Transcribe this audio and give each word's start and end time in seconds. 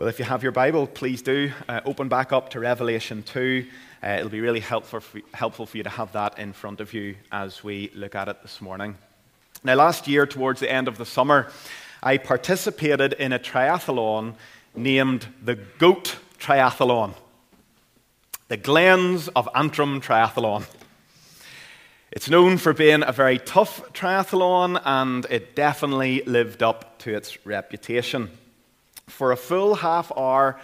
Well, 0.00 0.08
if 0.08 0.18
you 0.18 0.24
have 0.24 0.42
your 0.42 0.52
Bible, 0.52 0.86
please 0.86 1.20
do 1.20 1.52
uh, 1.68 1.82
open 1.84 2.08
back 2.08 2.32
up 2.32 2.48
to 2.52 2.60
Revelation 2.60 3.22
2. 3.22 3.66
Uh, 4.02 4.06
it'll 4.06 4.30
be 4.30 4.40
really 4.40 4.60
helpful 4.60 5.00
for, 5.00 5.20
helpful 5.34 5.66
for 5.66 5.76
you 5.76 5.82
to 5.82 5.90
have 5.90 6.10
that 6.12 6.38
in 6.38 6.54
front 6.54 6.80
of 6.80 6.94
you 6.94 7.16
as 7.30 7.62
we 7.62 7.90
look 7.94 8.14
at 8.14 8.26
it 8.26 8.40
this 8.40 8.62
morning. 8.62 8.96
Now, 9.62 9.74
last 9.74 10.08
year, 10.08 10.24
towards 10.24 10.58
the 10.60 10.72
end 10.72 10.88
of 10.88 10.96
the 10.96 11.04
summer, 11.04 11.52
I 12.02 12.16
participated 12.16 13.12
in 13.12 13.34
a 13.34 13.38
triathlon 13.38 14.36
named 14.74 15.26
the 15.44 15.56
GOAT 15.56 16.16
Triathlon, 16.38 17.12
the 18.48 18.56
Glens 18.56 19.28
of 19.28 19.50
Antrim 19.54 20.00
Triathlon. 20.00 20.64
It's 22.10 22.30
known 22.30 22.56
for 22.56 22.72
being 22.72 23.02
a 23.02 23.12
very 23.12 23.38
tough 23.38 23.92
triathlon, 23.92 24.80
and 24.82 25.26
it 25.26 25.54
definitely 25.54 26.22
lived 26.22 26.62
up 26.62 26.98
to 27.00 27.14
its 27.14 27.44
reputation. 27.44 28.30
For 29.10 29.32
a 29.32 29.36
full 29.36 29.74
half 29.74 30.10
hour 30.16 30.58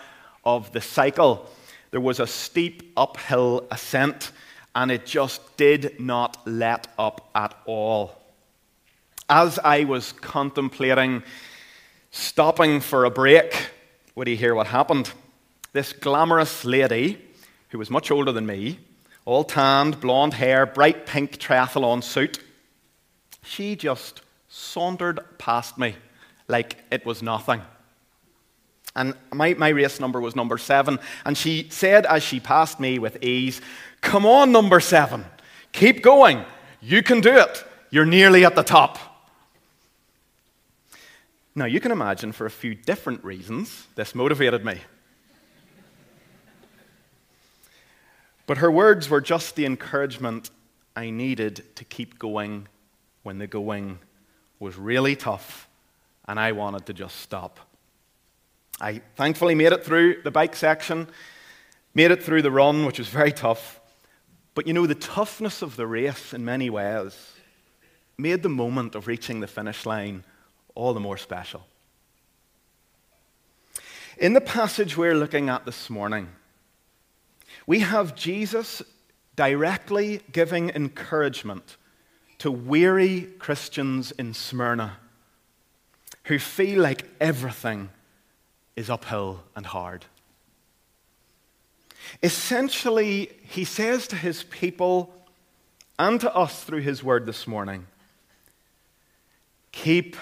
of 0.44 0.72
the 0.72 0.80
cycle, 0.80 1.50
there 1.90 2.00
was 2.00 2.20
a 2.20 2.26
steep 2.26 2.92
uphill 2.96 3.66
ascent, 3.70 4.32
and 4.74 4.90
it 4.90 5.06
just 5.06 5.56
did 5.56 6.00
not 6.00 6.38
let 6.46 6.88
up 6.98 7.30
at 7.34 7.54
all. 7.66 8.20
As 9.28 9.58
I 9.58 9.84
was 9.84 10.12
contemplating 10.12 11.22
stopping 12.10 12.80
for 12.80 13.04
a 13.04 13.10
break, 13.10 13.70
would 14.14 14.28
you 14.28 14.36
hear 14.36 14.54
what 14.54 14.68
happened? 14.68 15.10
This 15.72 15.92
glamorous 15.92 16.64
lady, 16.64 17.18
who 17.70 17.78
was 17.78 17.90
much 17.90 18.10
older 18.10 18.32
than 18.32 18.46
me, 18.46 18.78
all 19.24 19.44
tanned, 19.44 20.00
blonde 20.00 20.34
hair, 20.34 20.64
bright 20.64 21.04
pink 21.04 21.38
triathlon 21.38 22.02
suit, 22.02 22.38
she 23.42 23.76
just 23.76 24.22
sauntered 24.48 25.20
past 25.38 25.76
me 25.76 25.96
like 26.48 26.76
it 26.90 27.04
was 27.04 27.22
nothing. 27.22 27.60
And 28.96 29.14
my, 29.32 29.54
my 29.54 29.68
race 29.68 30.00
number 30.00 30.20
was 30.20 30.34
number 30.34 30.58
seven. 30.58 30.98
And 31.24 31.38
she 31.38 31.68
said 31.70 32.06
as 32.06 32.22
she 32.22 32.40
passed 32.40 32.80
me 32.80 32.98
with 32.98 33.22
ease, 33.22 33.60
Come 34.00 34.26
on, 34.26 34.50
number 34.50 34.80
seven. 34.80 35.24
Keep 35.72 36.02
going. 36.02 36.44
You 36.80 37.02
can 37.02 37.20
do 37.20 37.36
it. 37.36 37.64
You're 37.90 38.06
nearly 38.06 38.44
at 38.44 38.54
the 38.54 38.62
top. 38.62 38.98
Now, 41.54 41.64
you 41.64 41.80
can 41.80 41.90
imagine 41.90 42.32
for 42.32 42.46
a 42.46 42.50
few 42.50 42.74
different 42.74 43.24
reasons 43.24 43.86
this 43.94 44.14
motivated 44.14 44.64
me. 44.64 44.80
But 48.46 48.58
her 48.58 48.70
words 48.70 49.08
were 49.08 49.20
just 49.20 49.56
the 49.56 49.66
encouragement 49.66 50.50
I 50.94 51.10
needed 51.10 51.64
to 51.76 51.84
keep 51.84 52.18
going 52.18 52.68
when 53.22 53.38
the 53.38 53.46
going 53.46 53.98
was 54.60 54.76
really 54.76 55.16
tough 55.16 55.68
and 56.28 56.38
I 56.38 56.52
wanted 56.52 56.86
to 56.86 56.94
just 56.94 57.16
stop. 57.20 57.58
I 58.80 59.00
thankfully 59.16 59.54
made 59.54 59.72
it 59.72 59.84
through 59.84 60.22
the 60.22 60.30
bike 60.30 60.54
section, 60.54 61.08
made 61.94 62.10
it 62.10 62.22
through 62.22 62.42
the 62.42 62.50
run, 62.50 62.84
which 62.84 62.98
was 62.98 63.08
very 63.08 63.32
tough. 63.32 63.80
But 64.54 64.66
you 64.66 64.72
know, 64.72 64.86
the 64.86 64.94
toughness 64.94 65.62
of 65.62 65.76
the 65.76 65.86
race 65.86 66.34
in 66.34 66.44
many 66.44 66.68
ways 66.70 67.32
made 68.18 68.42
the 68.42 68.48
moment 68.48 68.94
of 68.94 69.06
reaching 69.06 69.40
the 69.40 69.46
finish 69.46 69.86
line 69.86 70.24
all 70.74 70.94
the 70.94 71.00
more 71.00 71.16
special. 71.16 71.66
In 74.18 74.32
the 74.32 74.40
passage 74.40 74.96
we're 74.96 75.14
looking 75.14 75.48
at 75.48 75.66
this 75.66 75.90
morning, 75.90 76.28
we 77.66 77.80
have 77.80 78.14
Jesus 78.14 78.82
directly 79.36 80.22
giving 80.32 80.70
encouragement 80.70 81.76
to 82.38 82.50
weary 82.50 83.28
Christians 83.38 84.12
in 84.12 84.32
Smyrna 84.32 84.98
who 86.24 86.38
feel 86.38 86.82
like 86.82 87.04
everything 87.20 87.90
is 88.76 88.90
uphill 88.90 89.42
and 89.56 89.66
hard. 89.66 90.04
Essentially, 92.22 93.30
he 93.42 93.64
says 93.64 94.06
to 94.08 94.16
his 94.16 94.44
people 94.44 95.12
and 95.98 96.20
to 96.20 96.34
us 96.34 96.62
through 96.62 96.82
his 96.82 97.02
word 97.02 97.26
this 97.26 97.46
morning 97.46 97.86
keep 99.72 100.16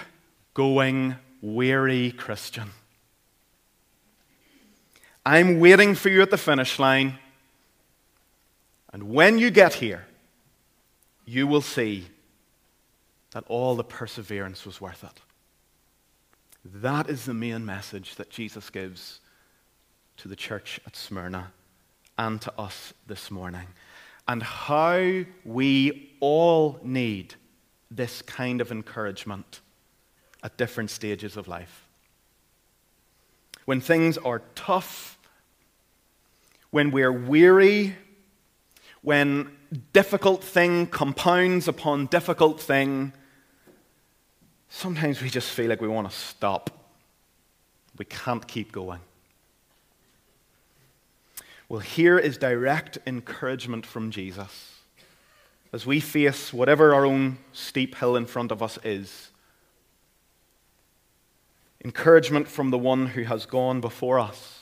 going, 0.53 1.15
weary 1.41 2.11
Christian. 2.11 2.71
I'm 5.25 5.59
waiting 5.59 5.95
for 5.95 6.09
you 6.09 6.21
at 6.21 6.29
the 6.29 6.37
finish 6.37 6.77
line. 6.77 7.17
And 8.91 9.03
when 9.03 9.39
you 9.39 9.49
get 9.49 9.75
here, 9.75 10.05
you 11.25 11.47
will 11.47 11.61
see 11.61 12.05
that 13.31 13.43
all 13.47 13.75
the 13.75 13.83
perseverance 13.83 14.65
was 14.65 14.79
worth 14.79 15.03
it. 15.03 15.21
That 16.73 17.09
is 17.09 17.25
the 17.25 17.33
main 17.33 17.63
message 17.63 18.15
that 18.15 18.31
Jesus 18.31 18.71
gives 18.71 19.19
to 20.17 20.27
the 20.27 20.35
church 20.35 20.79
at 20.87 20.95
Smyrna 20.95 21.51
and 22.17 22.41
to 22.41 22.59
us 22.59 22.93
this 23.05 23.29
morning. 23.29 23.67
And 24.27 24.41
how 24.41 25.25
we 25.43 26.15
all 26.19 26.79
need 26.81 27.35
this 27.91 28.23
kind 28.23 28.61
of 28.61 28.71
encouragement 28.71 29.61
at 30.43 30.57
different 30.57 30.89
stages 30.89 31.37
of 31.37 31.47
life. 31.47 31.85
When 33.65 33.79
things 33.79 34.17
are 34.17 34.41
tough, 34.55 35.19
when 36.71 36.89
we're 36.89 37.11
weary, 37.11 37.95
when 39.03 39.55
difficult 39.93 40.43
thing 40.43 40.87
compounds 40.87 41.67
upon 41.67 42.07
difficult 42.07 42.59
thing, 42.59 43.13
sometimes 44.69 45.21
we 45.21 45.29
just 45.29 45.51
feel 45.51 45.69
like 45.69 45.81
we 45.81 45.87
want 45.87 46.09
to 46.09 46.15
stop. 46.15 46.69
We 47.97 48.05
can't 48.05 48.45
keep 48.47 48.71
going. 48.71 48.99
Well, 51.67 51.79
here 51.79 52.19
is 52.19 52.37
direct 52.37 52.97
encouragement 53.07 53.85
from 53.85 54.11
Jesus 54.11 54.75
as 55.73 55.85
we 55.85 55.99
face 55.99 56.53
whatever 56.53 56.93
our 56.93 57.05
own 57.05 57.37
steep 57.51 57.95
hill 57.95 58.15
in 58.15 58.25
front 58.25 58.51
of 58.51 58.61
us 58.61 58.77
is. 58.83 59.31
Encouragement 61.83 62.47
from 62.47 62.71
the 62.71 62.77
one 62.77 63.07
who 63.07 63.23
has 63.23 63.45
gone 63.45 63.81
before 63.81 64.19
us. 64.19 64.61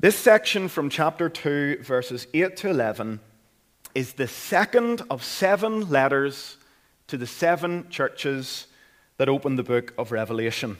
This 0.00 0.16
section 0.16 0.68
from 0.68 0.88
chapter 0.88 1.28
2, 1.28 1.78
verses 1.82 2.26
8 2.34 2.56
to 2.56 2.70
11 2.70 3.20
is 3.94 4.14
the 4.14 4.28
second 4.28 5.02
of 5.10 5.22
seven 5.22 5.90
letters 5.90 6.56
to 7.08 7.16
the 7.16 7.26
seven 7.26 7.88
churches 7.90 8.66
that 9.18 9.28
open 9.28 9.56
the 9.56 9.62
book 9.62 9.92
of 9.98 10.12
Revelation. 10.12 10.78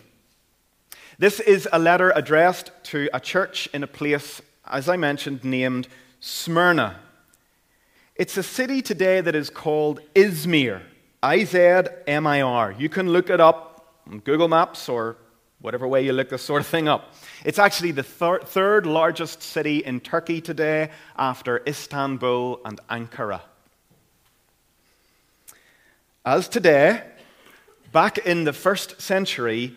This 1.18 1.40
is 1.40 1.68
a 1.72 1.78
letter 1.78 2.10
addressed 2.14 2.70
to 2.84 3.08
a 3.12 3.20
church 3.20 3.68
in 3.74 3.82
a 3.82 3.86
place, 3.86 4.40
as 4.66 4.88
I 4.88 4.96
mentioned, 4.96 5.44
named 5.44 5.88
Smyrna. 6.20 6.96
It's 8.16 8.36
a 8.36 8.42
city 8.42 8.82
today 8.82 9.20
that 9.20 9.34
is 9.34 9.50
called 9.50 10.00
Izmir, 10.14 10.82
I 11.22 11.44
Z 11.44 11.58
M 12.06 12.26
I 12.26 12.40
R. 12.40 12.72
You 12.72 12.88
can 12.88 13.10
look 13.10 13.30
it 13.30 13.40
up 13.40 13.94
on 14.10 14.20
Google 14.20 14.48
Maps 14.48 14.88
or 14.88 15.16
whatever 15.62 15.86
way 15.86 16.04
you 16.04 16.12
look 16.12 16.28
this 16.28 16.42
sort 16.42 16.60
of 16.60 16.66
thing 16.66 16.88
up. 16.88 17.14
It's 17.44 17.58
actually 17.58 17.92
the 17.92 18.02
thir- 18.02 18.40
third 18.40 18.84
largest 18.84 19.42
city 19.42 19.78
in 19.78 20.00
Turkey 20.00 20.40
today 20.40 20.90
after 21.16 21.62
Istanbul 21.66 22.60
and 22.64 22.80
Ankara. 22.90 23.40
As 26.24 26.48
today, 26.48 27.02
back 27.92 28.18
in 28.18 28.44
the 28.44 28.52
first 28.52 29.00
century, 29.00 29.74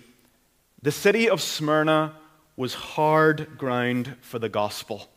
the 0.81 0.91
city 0.91 1.29
of 1.29 1.41
Smyrna 1.41 2.13
was 2.57 2.73
hard 2.73 3.57
ground 3.57 4.15
for 4.21 4.39
the 4.39 4.49
gospel. 4.49 5.07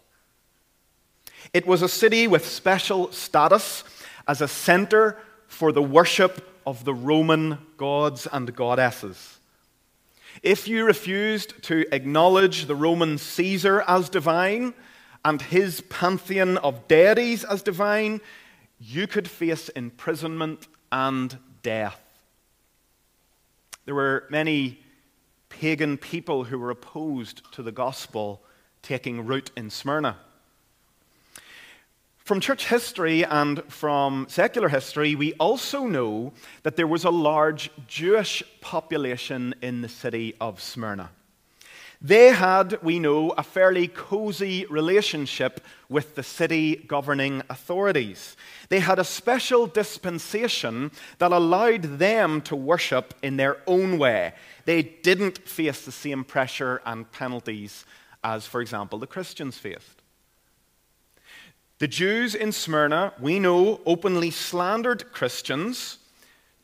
It 1.55 1.67
was 1.67 1.81
a 1.81 1.89
city 1.89 2.27
with 2.27 2.47
special 2.47 3.11
status 3.13 3.85
as 4.27 4.43
a 4.43 4.49
center 4.49 5.17
for 5.47 5.73
the 5.73 5.83
worship 5.83 6.61
of 6.67 6.85
the 6.85 6.93
Roman 6.93 7.59
gods 7.79 8.27
and 8.31 8.55
goddesses. 8.55 9.38
If 10.43 10.69
you 10.69 10.85
refused 10.85 11.63
to 11.65 11.87
acknowledge 11.93 12.67
the 12.67 12.77
Roman 12.77 13.19
Caesar 13.19 13.83
as 13.89 14.09
divine 14.09 14.75
and 15.25 15.43
his 15.43 15.81
pantheon 15.83 16.59
of 16.59 16.87
deities 16.87 17.45
as 17.45 17.63
divine, 17.63 18.21
you 18.79 19.07
could 19.07 19.29
face 19.29 19.69
imprisonment 19.71 20.69
and 20.93 21.39
death. 21.63 22.01
There 23.85 23.95
were 23.95 24.27
many 24.31 24.81
pagan 25.49 25.97
people 25.97 26.45
who 26.45 26.59
were 26.59 26.71
opposed 26.71 27.43
to 27.53 27.63
the 27.63 27.73
gospel 27.73 28.43
taking 28.83 29.27
root 29.27 29.51
in 29.57 29.71
Smyrna. 29.71 30.19
From 32.29 32.41
church 32.41 32.67
history 32.67 33.25
and 33.25 33.65
from 33.73 34.27
secular 34.29 34.69
history, 34.69 35.15
we 35.15 35.33
also 35.41 35.87
know 35.87 36.35
that 36.63 36.77
there 36.77 36.87
was 36.87 37.05
a 37.05 37.11
large 37.11 37.71
Jewish 37.87 38.43
population 38.61 39.55
in 39.63 39.81
the 39.81 39.89
city 39.89 40.35
of 40.39 40.61
Smyrna. 40.61 41.09
They 42.03 42.27
had, 42.27 42.83
we 42.83 42.99
know, 42.99 43.31
a 43.31 43.43
fairly 43.43 43.89
cozy 43.89 44.67
relationship 44.67 45.63
with 45.89 46.17
the 46.17 46.23
city 46.23 46.77
governing 46.77 47.45
authorities. 47.49 48.37
They 48.69 48.81
had 48.81 48.99
a 48.99 49.05
special 49.05 49.67
dispensation 49.67 50.91
that 51.17 51.33
allowed 51.33 51.99
them 51.99 52.43
to 52.43 52.55
worship 52.55 53.15
in 53.23 53.39
their 53.39 53.57
own 53.67 53.97
way. 53.97 54.35
They 54.67 54.83
didn't 54.83 55.39
face 55.49 55.87
the 55.87 55.93
same 55.93 56.25
pressure 56.25 56.83
and 56.85 57.11
penalties 57.11 57.87
as, 58.23 58.45
for 58.45 58.61
example, 58.61 58.99
the 58.99 59.07
Christians 59.07 59.57
faced. 59.57 59.98
The 61.79 61.89
Jews 61.89 62.35
in 62.35 62.51
Smyrna, 62.53 63.13
we 63.21 63.39
know, 63.39 63.81
openly 63.87 64.31
slandered 64.31 65.13
Christians 65.13 65.99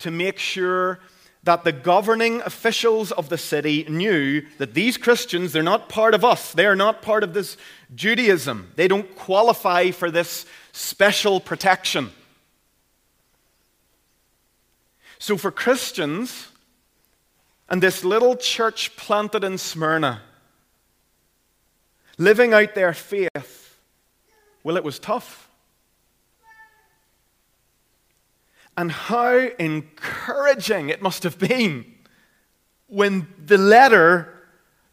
to 0.00 0.10
make 0.10 0.38
sure 0.38 0.98
that 1.44 1.62
the 1.62 1.72
governing 1.72 2.40
officials 2.40 3.12
of 3.12 3.28
the 3.28 3.38
city 3.38 3.84
knew 3.88 4.42
that 4.58 4.74
these 4.74 4.96
Christians, 4.96 5.52
they're 5.52 5.62
not 5.62 5.88
part 5.88 6.14
of 6.14 6.24
us. 6.24 6.52
They 6.52 6.66
are 6.66 6.74
not 6.74 7.02
part 7.02 7.22
of 7.22 7.34
this 7.34 7.56
Judaism. 7.94 8.72
They 8.76 8.88
don't 8.88 9.14
qualify 9.14 9.90
for 9.90 10.10
this 10.10 10.46
special 10.72 11.38
protection. 11.38 12.10
So, 15.18 15.36
for 15.36 15.50
Christians 15.50 16.48
and 17.68 17.82
this 17.82 18.04
little 18.04 18.36
church 18.36 18.96
planted 18.96 19.44
in 19.44 19.58
Smyrna, 19.58 20.22
living 22.18 22.52
out 22.52 22.74
their 22.74 22.92
faith, 22.92 23.63
well, 24.64 24.76
it 24.76 24.82
was 24.82 24.98
tough. 24.98 25.48
And 28.76 28.90
how 28.90 29.36
encouraging 29.58 30.88
it 30.88 31.00
must 31.00 31.22
have 31.22 31.38
been 31.38 31.84
when 32.88 33.28
the 33.44 33.58
letter, 33.58 34.34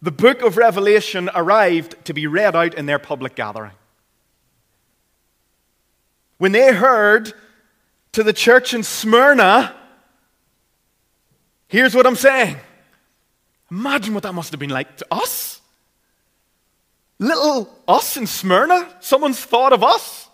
the 0.01 0.11
book 0.11 0.41
of 0.41 0.57
Revelation, 0.57 1.29
arrived 1.33 1.95
to 2.05 2.13
be 2.13 2.27
read 2.27 2.55
out 2.55 2.75
in 2.75 2.85
their 2.85 2.99
public 2.99 3.33
gathering. 3.33 3.71
When 6.37 6.51
they 6.51 6.73
heard 6.73 7.33
to 8.11 8.23
the 8.23 8.33
church 8.33 8.73
in 8.73 8.83
Smyrna, 8.83 9.75
here's 11.67 11.95
what 11.95 12.05
I'm 12.05 12.15
saying. 12.15 12.57
Imagine 13.71 14.13
what 14.13 14.23
that 14.23 14.33
must 14.33 14.51
have 14.51 14.59
been 14.59 14.69
like 14.69 14.97
to 14.97 15.05
us. 15.09 15.60
Little 17.21 17.69
us 17.87 18.17
in 18.17 18.25
Smyrna, 18.25 18.89
someone's 18.99 19.39
thought 19.39 19.73
of 19.73 19.83
us. 19.83 20.27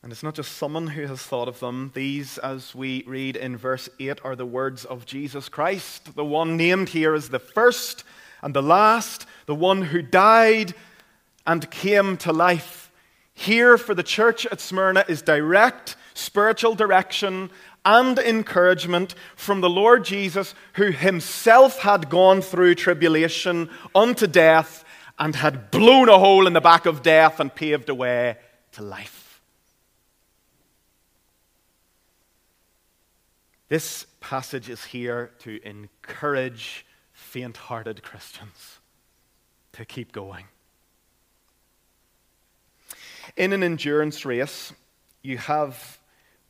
And 0.00 0.12
it's 0.12 0.22
not 0.22 0.36
just 0.36 0.52
someone 0.52 0.86
who 0.86 1.06
has 1.06 1.20
thought 1.20 1.48
of 1.48 1.58
them. 1.58 1.90
These, 1.92 2.38
as 2.38 2.76
we 2.76 3.02
read 3.08 3.34
in 3.34 3.56
verse 3.56 3.88
8, 3.98 4.20
are 4.22 4.36
the 4.36 4.46
words 4.46 4.84
of 4.84 5.04
Jesus 5.04 5.48
Christ, 5.48 6.14
the 6.14 6.24
one 6.24 6.56
named 6.56 6.90
here 6.90 7.12
as 7.12 7.28
the 7.28 7.40
first 7.40 8.04
and 8.40 8.54
the 8.54 8.62
last, 8.62 9.26
the 9.46 9.54
one 9.56 9.82
who 9.82 10.00
died 10.00 10.74
and 11.44 11.68
came 11.72 12.16
to 12.18 12.32
life. 12.32 12.92
Here 13.34 13.76
for 13.76 13.96
the 13.96 14.04
church 14.04 14.46
at 14.46 14.60
Smyrna 14.60 15.06
is 15.08 15.22
direct 15.22 15.96
spiritual 16.14 16.74
direction 16.74 17.50
and 17.84 18.18
encouragement 18.18 19.14
from 19.36 19.60
the 19.60 19.70
Lord 19.70 20.04
Jesus, 20.04 20.54
who 20.74 20.90
himself 20.90 21.80
had 21.80 22.10
gone 22.10 22.42
through 22.42 22.74
tribulation 22.74 23.70
unto 23.94 24.26
death 24.26 24.84
and 25.18 25.36
had 25.36 25.70
blown 25.70 26.08
a 26.08 26.18
hole 26.18 26.46
in 26.46 26.52
the 26.52 26.60
back 26.60 26.86
of 26.86 27.02
death 27.02 27.40
and 27.40 27.54
paved 27.54 27.88
a 27.88 27.94
way 27.94 28.36
to 28.72 28.82
life. 28.82 29.40
This 33.68 34.04
passage 34.18 34.68
is 34.68 34.84
here 34.84 35.30
to 35.40 35.60
encourage 35.64 36.84
faint 37.12 37.56
hearted 37.56 38.02
Christians 38.02 38.80
to 39.72 39.84
keep 39.84 40.10
going. 40.10 40.46
In 43.36 43.52
an 43.52 43.62
endurance 43.62 44.24
race, 44.24 44.72
you 45.22 45.38
have 45.38 45.99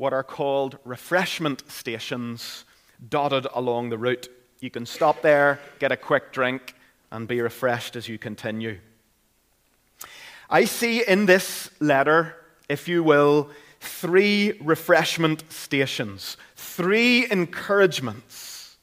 what 0.01 0.15
are 0.15 0.23
called 0.23 0.79
refreshment 0.87 1.63
stations 1.71 2.65
dotted 3.11 3.47
along 3.55 3.91
the 3.91 3.99
route. 3.99 4.31
You 4.61 4.71
can 4.71 4.87
stop 4.87 5.21
there, 5.21 5.61
get 5.79 5.93
a 5.93 5.97
quick 5.97 6.33
drink, 6.33 6.75
and 7.11 7.29
be 7.29 7.43
refreshed 7.43 7.97
as 7.97 8.09
you 8.09 8.17
continue. 8.17 8.79
I 10.49 10.65
see 10.65 11.07
in 11.07 11.27
this 11.27 11.71
letter, 11.81 12.35
if 12.67 12.89
you 12.89 13.03
will, 13.03 13.51
three 13.81 14.55
refreshment 14.63 15.45
stations, 15.53 16.39
three 16.57 17.31
encouragements 17.31 18.79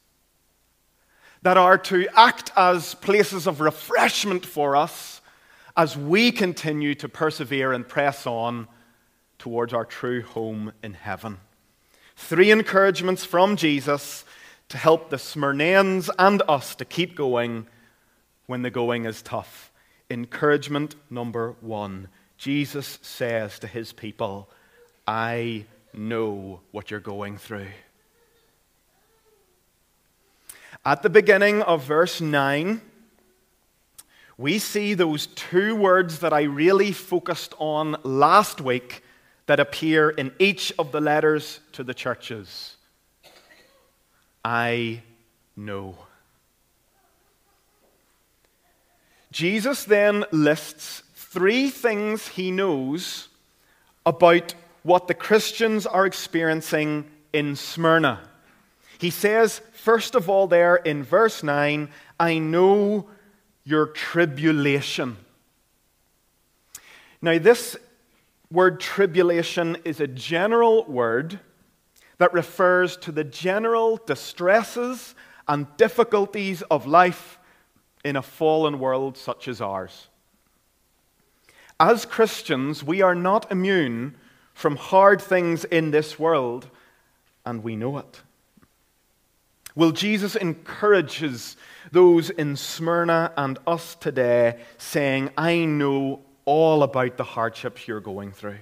that 1.41 1.57
are 1.57 1.79
to 1.79 2.07
act 2.15 2.51
as 2.55 2.93
places 2.93 3.47
of 3.47 3.59
refreshment 3.59 4.45
for 4.45 4.75
us 4.75 5.21
as 5.75 5.97
we 5.97 6.31
continue 6.31 6.93
to 6.93 7.09
persevere 7.09 7.73
and 7.73 7.87
press 7.87 8.27
on 8.27 8.67
towards 9.39 9.74
our 9.74 9.86
true 9.86 10.22
home 10.22 10.74
in 10.84 10.94
heaven. 10.94 11.38
Three 12.16 12.51
encouragements 12.51 13.24
from 13.24 13.56
Jesus 13.56 14.25
to 14.69 14.78
help 14.78 15.10
the 15.10 15.18
Smyrnaeans 15.18 16.10
and 16.18 16.42
us 16.48 16.75
to 16.75 16.86
keep 16.86 17.16
going 17.16 17.68
when 18.48 18.62
the 18.63 18.72
going 18.72 19.06
is 19.06 19.22
tough. 19.22 19.72
Encouragement 20.10 20.95
number 21.10 21.56
one 21.62 22.07
Jesus 22.38 23.00
says 23.01 23.57
to 23.60 23.68
his 23.68 23.94
people, 23.94 24.50
I 25.07 25.66
know 25.94 26.60
what 26.72 26.92
you're 26.92 27.00
going 27.00 27.38
through. 27.38 27.68
At 30.86 31.01
the 31.01 31.10
beginning 31.10 31.62
of 31.63 31.84
verse 31.84 32.22
9, 32.22 32.81
we 34.38 34.60
see 34.60 34.94
those 34.94 35.28
two 35.28 35.75
words 35.75 36.19
that 36.19 36.31
I 36.31 36.44
really 36.44 36.92
focused 36.92 37.56
on 37.57 37.98
last 38.04 38.62
week 38.62 39.04
that 39.47 39.59
appear 39.59 40.09
in 40.09 40.31
each 40.39 40.71
of 40.77 40.91
the 40.91 41.01
letters 41.01 41.59
to 41.71 41.83
the 41.83 41.94
churches. 41.94 42.75
I 44.45 45.01
know. 45.55 45.97
Jesus 49.31 49.83
then 49.83 50.23
lists 50.31 51.03
three 51.15 51.69
things 51.69 52.27
he 52.29 52.51
knows 52.51 53.29
about 54.05 54.53
what 54.83 55.07
the 55.07 55.13
Christians 55.13 55.85
are 55.85 56.05
experiencing 56.05 57.05
in 57.33 57.55
Smyrna. 57.55 58.21
He 58.97 59.09
says, 59.09 59.61
first 59.73 60.15
of 60.15 60.29
all, 60.29 60.47
there 60.47 60.77
in 60.77 61.03
verse 61.03 61.43
9, 61.43 61.89
I 62.19 62.38
know 62.39 63.07
your 63.63 63.88
tribulation. 63.88 65.17
Now, 67.21 67.38
this 67.38 67.75
word 68.51 68.79
tribulation 68.79 69.77
is 69.83 69.99
a 69.99 70.07
general 70.07 70.85
word 70.85 71.39
that 72.17 72.33
refers 72.33 72.98
to 72.98 73.12
the 73.12 73.24
general 73.24 73.98
distresses 74.05 75.15
and 75.48 75.67
difficulties 75.77 76.62
of 76.63 76.88
life 76.88 77.39
in 78.03 78.15
a 78.15 78.22
fallen 78.22 78.79
world 78.79 79.17
such 79.17 79.48
as 79.48 79.62
ours. 79.62 80.07
As 81.79 82.05
Christians, 82.05 82.83
we 82.83 83.01
are 83.01 83.15
not 83.15 83.51
immune 83.51 84.15
from 84.53 84.77
hard 84.77 85.22
things 85.22 85.63
in 85.65 85.91
this 85.91 86.17
world, 86.17 86.69
and 87.45 87.63
we 87.63 87.75
know 87.75 88.00
it. 88.00 88.22
Will 89.75 89.91
Jesus 89.91 90.36
encourages 90.36 91.55
those 91.91 92.31
in 92.31 92.55
Smyrna 92.55 93.31
and 93.38 93.60
us 93.67 93.93
today, 93.93 94.60
saying, 94.79 95.29
I 95.38 95.65
know 95.65 96.22
all 96.48 96.82
about 96.82 97.18
the 97.18 97.24
hardships 97.24 97.88
you're 97.88 98.00
going 98.00 98.32
through? 98.32 98.58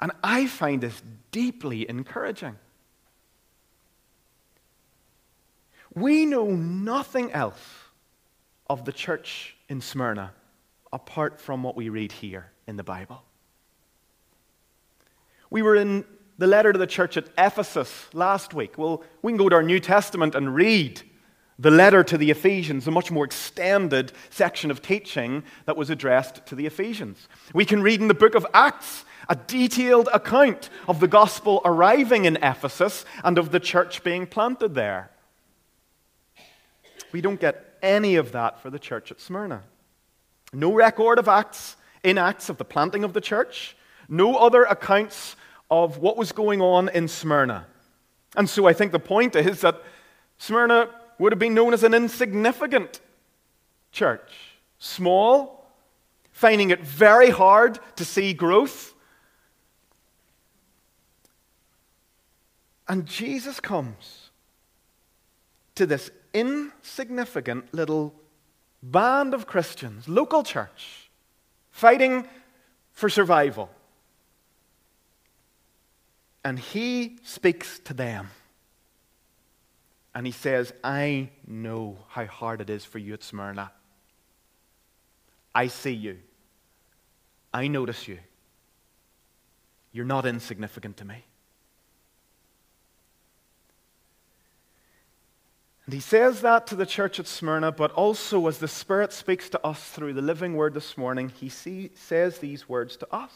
And 0.00 0.12
I 0.22 0.46
find 0.46 0.82
this 0.82 1.00
deeply 1.30 1.88
encouraging. 1.88 2.56
We 5.94 6.26
know 6.26 6.48
nothing 6.50 7.32
else 7.32 7.62
of 8.68 8.84
the 8.84 8.92
church 8.92 9.56
in 9.70 9.80
Smyrna 9.80 10.32
apart 10.92 11.40
from 11.40 11.62
what 11.62 11.76
we 11.76 11.88
read 11.88 12.12
here 12.12 12.50
in 12.66 12.76
the 12.76 12.82
Bible. 12.82 13.22
We 15.48 15.62
were 15.62 15.76
in 15.76 16.04
the 16.38 16.46
letter 16.46 16.72
to 16.72 16.78
the 16.78 16.86
church 16.86 17.16
at 17.16 17.28
Ephesus 17.38 18.08
last 18.12 18.52
week. 18.52 18.76
Well, 18.76 19.04
we 19.22 19.32
can 19.32 19.38
go 19.38 19.48
to 19.48 19.56
our 19.56 19.62
New 19.62 19.80
Testament 19.80 20.34
and 20.34 20.54
read 20.54 21.00
the 21.58 21.70
letter 21.70 22.04
to 22.04 22.18
the 22.18 22.30
Ephesians, 22.30 22.86
a 22.86 22.90
much 22.90 23.10
more 23.10 23.24
extended 23.24 24.12
section 24.30 24.70
of 24.70 24.82
teaching 24.82 25.42
that 25.64 25.76
was 25.76 25.88
addressed 25.88 26.44
to 26.46 26.54
the 26.54 26.66
Ephesians. 26.66 27.28
We 27.54 27.64
can 27.64 27.82
read 27.82 28.00
in 28.00 28.08
the 28.08 28.14
book 28.14 28.34
of 28.34 28.46
Acts 28.52 29.04
a 29.28 29.36
detailed 29.36 30.08
account 30.12 30.68
of 30.86 31.00
the 31.00 31.08
gospel 31.08 31.62
arriving 31.64 32.26
in 32.26 32.36
Ephesus 32.36 33.04
and 33.24 33.38
of 33.38 33.50
the 33.50 33.60
church 33.60 34.04
being 34.04 34.26
planted 34.26 34.74
there. 34.74 35.10
We 37.12 37.20
don't 37.20 37.40
get 37.40 37.78
any 37.82 38.16
of 38.16 38.32
that 38.32 38.60
for 38.60 38.68
the 38.68 38.78
church 38.78 39.10
at 39.10 39.20
Smyrna. 39.20 39.62
No 40.52 40.74
record 40.74 41.18
of 41.18 41.28
Acts 41.28 41.76
in 42.02 42.18
Acts 42.18 42.48
of 42.48 42.58
the 42.58 42.64
planting 42.64 43.02
of 43.02 43.14
the 43.14 43.20
church, 43.20 43.76
no 44.08 44.36
other 44.36 44.64
accounts 44.64 45.36
of 45.70 45.98
what 45.98 46.16
was 46.16 46.32
going 46.32 46.60
on 46.60 46.88
in 46.90 47.08
Smyrna. 47.08 47.66
And 48.36 48.48
so 48.48 48.66
I 48.66 48.72
think 48.72 48.92
the 48.92 48.98
point 48.98 49.34
is 49.34 49.62
that 49.62 49.82
Smyrna 50.38 50.90
would 51.18 51.32
have 51.32 51.38
been 51.38 51.54
known 51.54 51.72
as 51.72 51.82
an 51.82 51.94
insignificant 51.94 53.00
church. 53.92 54.32
Small, 54.78 55.66
finding 56.32 56.70
it 56.70 56.82
very 56.82 57.30
hard 57.30 57.78
to 57.96 58.04
see 58.04 58.32
growth. 58.34 58.94
And 62.88 63.06
Jesus 63.06 63.58
comes 63.58 64.30
to 65.74 65.86
this 65.86 66.10
insignificant 66.34 67.72
little 67.72 68.14
band 68.82 69.34
of 69.34 69.46
Christians, 69.46 70.08
local 70.08 70.42
church, 70.42 71.10
fighting 71.70 72.28
for 72.92 73.08
survival. 73.08 73.70
And 76.44 76.58
he 76.58 77.18
speaks 77.24 77.78
to 77.80 77.94
them. 77.94 78.28
And 80.16 80.24
he 80.24 80.32
says, 80.32 80.72
I 80.82 81.28
know 81.46 81.98
how 82.08 82.24
hard 82.24 82.62
it 82.62 82.70
is 82.70 82.86
for 82.86 82.98
you 82.98 83.12
at 83.12 83.22
Smyrna. 83.22 83.70
I 85.54 85.66
see 85.66 85.92
you. 85.92 86.16
I 87.52 87.68
notice 87.68 88.08
you. 88.08 88.18
You're 89.92 90.06
not 90.06 90.24
insignificant 90.24 90.96
to 90.96 91.04
me. 91.04 91.22
And 95.84 95.92
he 95.92 96.00
says 96.00 96.40
that 96.40 96.66
to 96.68 96.76
the 96.76 96.86
church 96.86 97.20
at 97.20 97.26
Smyrna, 97.26 97.70
but 97.70 97.92
also 97.92 98.46
as 98.46 98.56
the 98.56 98.68
Spirit 98.68 99.12
speaks 99.12 99.50
to 99.50 99.66
us 99.66 99.86
through 99.90 100.14
the 100.14 100.22
living 100.22 100.54
word 100.54 100.72
this 100.72 100.96
morning, 100.96 101.28
he 101.28 101.50
see, 101.50 101.90
says 101.94 102.38
these 102.38 102.66
words 102.66 102.96
to 102.96 103.14
us. 103.14 103.32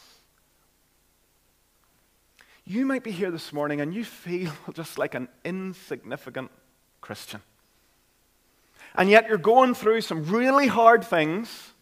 You 2.65 2.87
might 2.87 3.05
be 3.05 3.11
here 3.11 3.31
this 3.31 3.53
morning 3.53 3.83
and 3.83 3.93
you 3.93 4.03
feel 4.03 4.53
just 4.73 4.97
like 4.97 5.15
an 5.15 5.29
insignificant 5.45 6.51
Christian. 7.01 7.43
And 8.95 9.09
yet 9.09 9.29
you're 9.29 9.39
going 9.39 9.75
through 9.75 10.01
some 10.01 10.25
really 10.25 10.67
hard 10.67 11.05
things, 11.05 11.73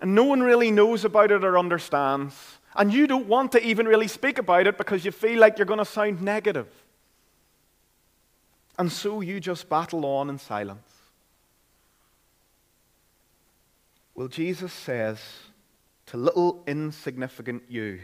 and 0.00 0.14
no 0.14 0.24
one 0.24 0.42
really 0.42 0.70
knows 0.70 1.04
about 1.04 1.30
it 1.30 1.44
or 1.44 1.58
understands. 1.58 2.34
And 2.74 2.92
you 2.92 3.06
don't 3.06 3.26
want 3.26 3.52
to 3.52 3.64
even 3.64 3.86
really 3.86 4.08
speak 4.08 4.38
about 4.38 4.66
it 4.66 4.78
because 4.78 5.04
you 5.04 5.12
feel 5.12 5.38
like 5.38 5.58
you're 5.58 5.66
going 5.66 5.78
to 5.78 5.84
sound 5.84 6.22
negative. 6.22 6.66
And 8.78 8.90
so 8.90 9.20
you 9.20 9.38
just 9.38 9.68
battle 9.68 10.04
on 10.04 10.30
in 10.30 10.38
silence. 10.38 10.88
Well, 14.14 14.28
Jesus 14.28 14.72
says 14.72 15.20
to 16.06 16.16
little 16.16 16.62
insignificant 16.66 17.62
you, 17.68 18.00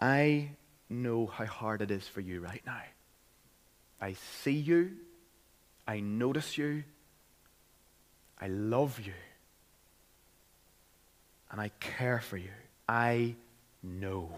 I 0.00 0.50
know 0.92 1.26
how 1.26 1.46
hard 1.46 1.82
it 1.82 1.90
is 1.90 2.06
for 2.06 2.20
you 2.20 2.40
right 2.40 2.62
now. 2.66 2.82
I 4.00 4.14
see 4.42 4.52
you. 4.52 4.92
I 5.86 6.00
notice 6.00 6.58
you. 6.58 6.84
I 8.40 8.48
love 8.48 9.00
you. 9.00 9.12
And 11.50 11.60
I 11.60 11.70
care 11.80 12.20
for 12.20 12.36
you. 12.36 12.50
I 12.88 13.34
know. 13.82 14.30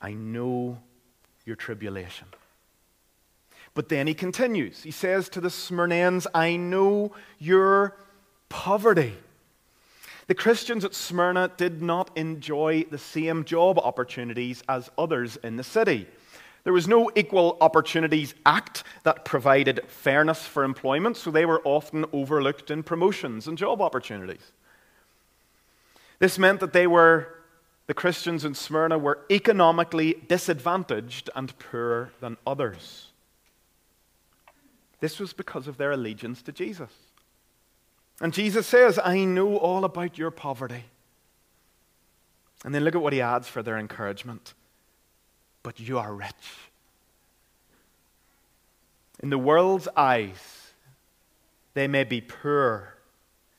I 0.00 0.12
know 0.12 0.78
your 1.44 1.56
tribulation. 1.56 2.28
But 3.74 3.88
then 3.88 4.06
he 4.06 4.14
continues. 4.14 4.82
He 4.82 4.90
says 4.90 5.28
to 5.30 5.40
the 5.40 5.48
Smyrnaeans, 5.48 6.26
I 6.34 6.56
know 6.56 7.12
your 7.38 7.96
poverty. 8.48 9.14
The 10.26 10.34
Christians 10.34 10.84
at 10.84 10.94
Smyrna 10.94 11.50
did 11.56 11.82
not 11.82 12.10
enjoy 12.16 12.84
the 12.90 12.98
same 12.98 13.44
job 13.44 13.78
opportunities 13.78 14.62
as 14.68 14.90
others 14.96 15.36
in 15.36 15.56
the 15.56 15.64
city. 15.64 16.06
There 16.64 16.72
was 16.72 16.88
no 16.88 17.10
Equal 17.14 17.58
Opportunities 17.60 18.34
Act 18.46 18.84
that 19.02 19.26
provided 19.26 19.80
fairness 19.86 20.46
for 20.46 20.64
employment, 20.64 21.18
so 21.18 21.30
they 21.30 21.44
were 21.44 21.60
often 21.64 22.06
overlooked 22.12 22.70
in 22.70 22.82
promotions 22.82 23.46
and 23.46 23.58
job 23.58 23.82
opportunities. 23.82 24.52
This 26.20 26.38
meant 26.38 26.60
that 26.60 26.72
they 26.72 26.86
were 26.86 27.28
the 27.86 27.94
Christians 27.94 28.46
in 28.46 28.54
Smyrna 28.54 28.96
were 28.96 29.20
economically 29.30 30.14
disadvantaged 30.26 31.28
and 31.36 31.56
poorer 31.58 32.12
than 32.20 32.38
others. 32.46 33.08
This 35.00 35.20
was 35.20 35.34
because 35.34 35.68
of 35.68 35.76
their 35.76 35.92
allegiance 35.92 36.40
to 36.42 36.52
Jesus. 36.52 36.90
And 38.20 38.32
Jesus 38.32 38.66
says, 38.66 38.98
I 39.02 39.24
know 39.24 39.56
all 39.56 39.84
about 39.84 40.18
your 40.18 40.30
poverty. 40.30 40.84
And 42.64 42.74
then 42.74 42.84
look 42.84 42.94
at 42.94 43.02
what 43.02 43.12
he 43.12 43.20
adds 43.20 43.48
for 43.48 43.62
their 43.62 43.78
encouragement. 43.78 44.54
But 45.62 45.80
you 45.80 45.98
are 45.98 46.14
rich. 46.14 46.32
In 49.20 49.30
the 49.30 49.38
world's 49.38 49.88
eyes, 49.96 50.72
they 51.74 51.88
may 51.88 52.04
be 52.04 52.20
poor, 52.20 52.94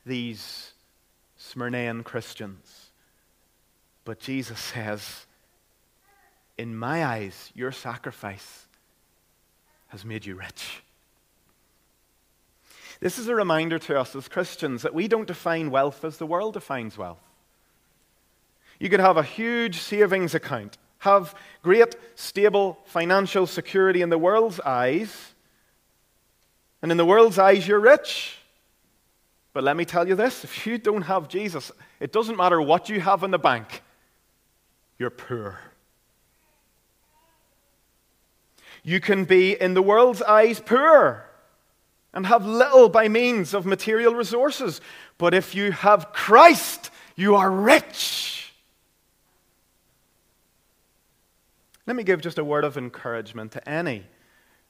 these 0.04 0.72
Smyrnaean 1.38 2.04
Christians. 2.04 2.90
But 4.04 4.20
Jesus 4.20 4.58
says, 4.58 5.26
In 6.56 6.76
my 6.76 7.04
eyes, 7.04 7.50
your 7.54 7.72
sacrifice 7.72 8.66
has 9.88 10.04
made 10.04 10.24
you 10.24 10.36
rich. 10.36 10.82
This 13.00 13.18
is 13.18 13.28
a 13.28 13.34
reminder 13.34 13.78
to 13.80 14.00
us 14.00 14.16
as 14.16 14.28
Christians 14.28 14.82
that 14.82 14.94
we 14.94 15.08
don't 15.08 15.26
define 15.26 15.70
wealth 15.70 16.04
as 16.04 16.16
the 16.16 16.26
world 16.26 16.54
defines 16.54 16.96
wealth. 16.96 17.20
You 18.78 18.88
could 18.88 19.00
have 19.00 19.16
a 19.16 19.22
huge 19.22 19.78
savings 19.78 20.34
account, 20.34 20.78
have 20.98 21.34
great, 21.62 21.94
stable 22.14 22.78
financial 22.84 23.46
security 23.46 24.02
in 24.02 24.10
the 24.10 24.18
world's 24.18 24.60
eyes, 24.60 25.34
and 26.82 26.90
in 26.90 26.98
the 26.98 27.06
world's 27.06 27.38
eyes, 27.38 27.66
you're 27.66 27.80
rich. 27.80 28.38
But 29.52 29.64
let 29.64 29.76
me 29.76 29.84
tell 29.84 30.06
you 30.06 30.14
this 30.14 30.44
if 30.44 30.66
you 30.66 30.78
don't 30.78 31.02
have 31.02 31.28
Jesus, 31.28 31.72
it 32.00 32.12
doesn't 32.12 32.36
matter 32.36 32.60
what 32.60 32.88
you 32.88 33.00
have 33.00 33.22
in 33.22 33.30
the 33.30 33.38
bank, 33.38 33.82
you're 34.98 35.10
poor. 35.10 35.58
You 38.82 39.00
can 39.00 39.24
be, 39.24 39.60
in 39.60 39.74
the 39.74 39.82
world's 39.82 40.22
eyes, 40.22 40.60
poor 40.60 41.25
and 42.16 42.24
have 42.26 42.46
little 42.46 42.88
by 42.88 43.08
means 43.08 43.52
of 43.52 43.66
material 43.66 44.14
resources. 44.14 44.80
But 45.18 45.34
if 45.34 45.54
you 45.54 45.70
have 45.70 46.14
Christ, 46.14 46.90
you 47.14 47.34
are 47.34 47.50
rich. 47.50 48.54
Let 51.86 51.94
me 51.94 52.02
give 52.02 52.22
just 52.22 52.38
a 52.38 52.44
word 52.44 52.64
of 52.64 52.78
encouragement 52.78 53.52
to 53.52 53.68
any 53.68 54.04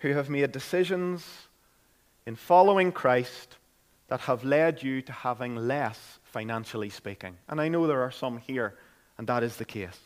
who 0.00 0.12
have 0.12 0.28
made 0.28 0.50
decisions 0.50 1.24
in 2.26 2.34
following 2.34 2.90
Christ 2.90 3.58
that 4.08 4.22
have 4.22 4.42
led 4.42 4.82
you 4.82 5.00
to 5.02 5.12
having 5.12 5.54
less, 5.54 6.18
financially 6.24 6.90
speaking. 6.90 7.36
And 7.48 7.60
I 7.60 7.68
know 7.68 7.86
there 7.86 8.02
are 8.02 8.10
some 8.10 8.38
here, 8.38 8.74
and 9.18 9.26
that 9.28 9.44
is 9.44 9.56
the 9.56 9.64
case. 9.64 10.00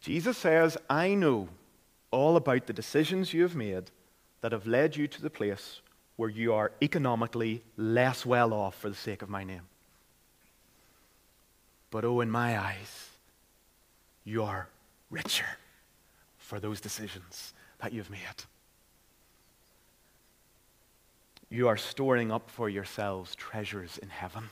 Jesus 0.00 0.38
says, 0.38 0.78
I 0.88 1.12
know 1.12 1.50
all 2.10 2.36
about 2.36 2.66
the 2.66 2.72
decisions 2.72 3.34
you 3.34 3.42
have 3.42 3.54
made 3.54 3.90
that 4.42 4.52
have 4.52 4.66
led 4.66 4.94
you 4.96 5.08
to 5.08 5.22
the 5.22 5.30
place 5.30 5.80
where 6.16 6.28
you 6.28 6.52
are 6.52 6.72
economically 6.82 7.62
less 7.76 8.26
well 8.26 8.52
off 8.52 8.76
for 8.78 8.90
the 8.90 8.94
sake 8.94 9.22
of 9.22 9.30
my 9.30 9.42
name. 9.42 9.62
But 11.90 12.04
oh, 12.04 12.20
in 12.20 12.30
my 12.30 12.58
eyes, 12.58 13.08
you 14.24 14.42
are 14.42 14.68
richer 15.10 15.46
for 16.38 16.60
those 16.60 16.80
decisions 16.80 17.54
that 17.80 17.92
you've 17.92 18.10
made. 18.10 18.18
You 21.50 21.68
are 21.68 21.76
storing 21.76 22.32
up 22.32 22.50
for 22.50 22.68
yourselves 22.68 23.34
treasures 23.34 23.98
in 23.98 24.08
heaven. 24.08 24.48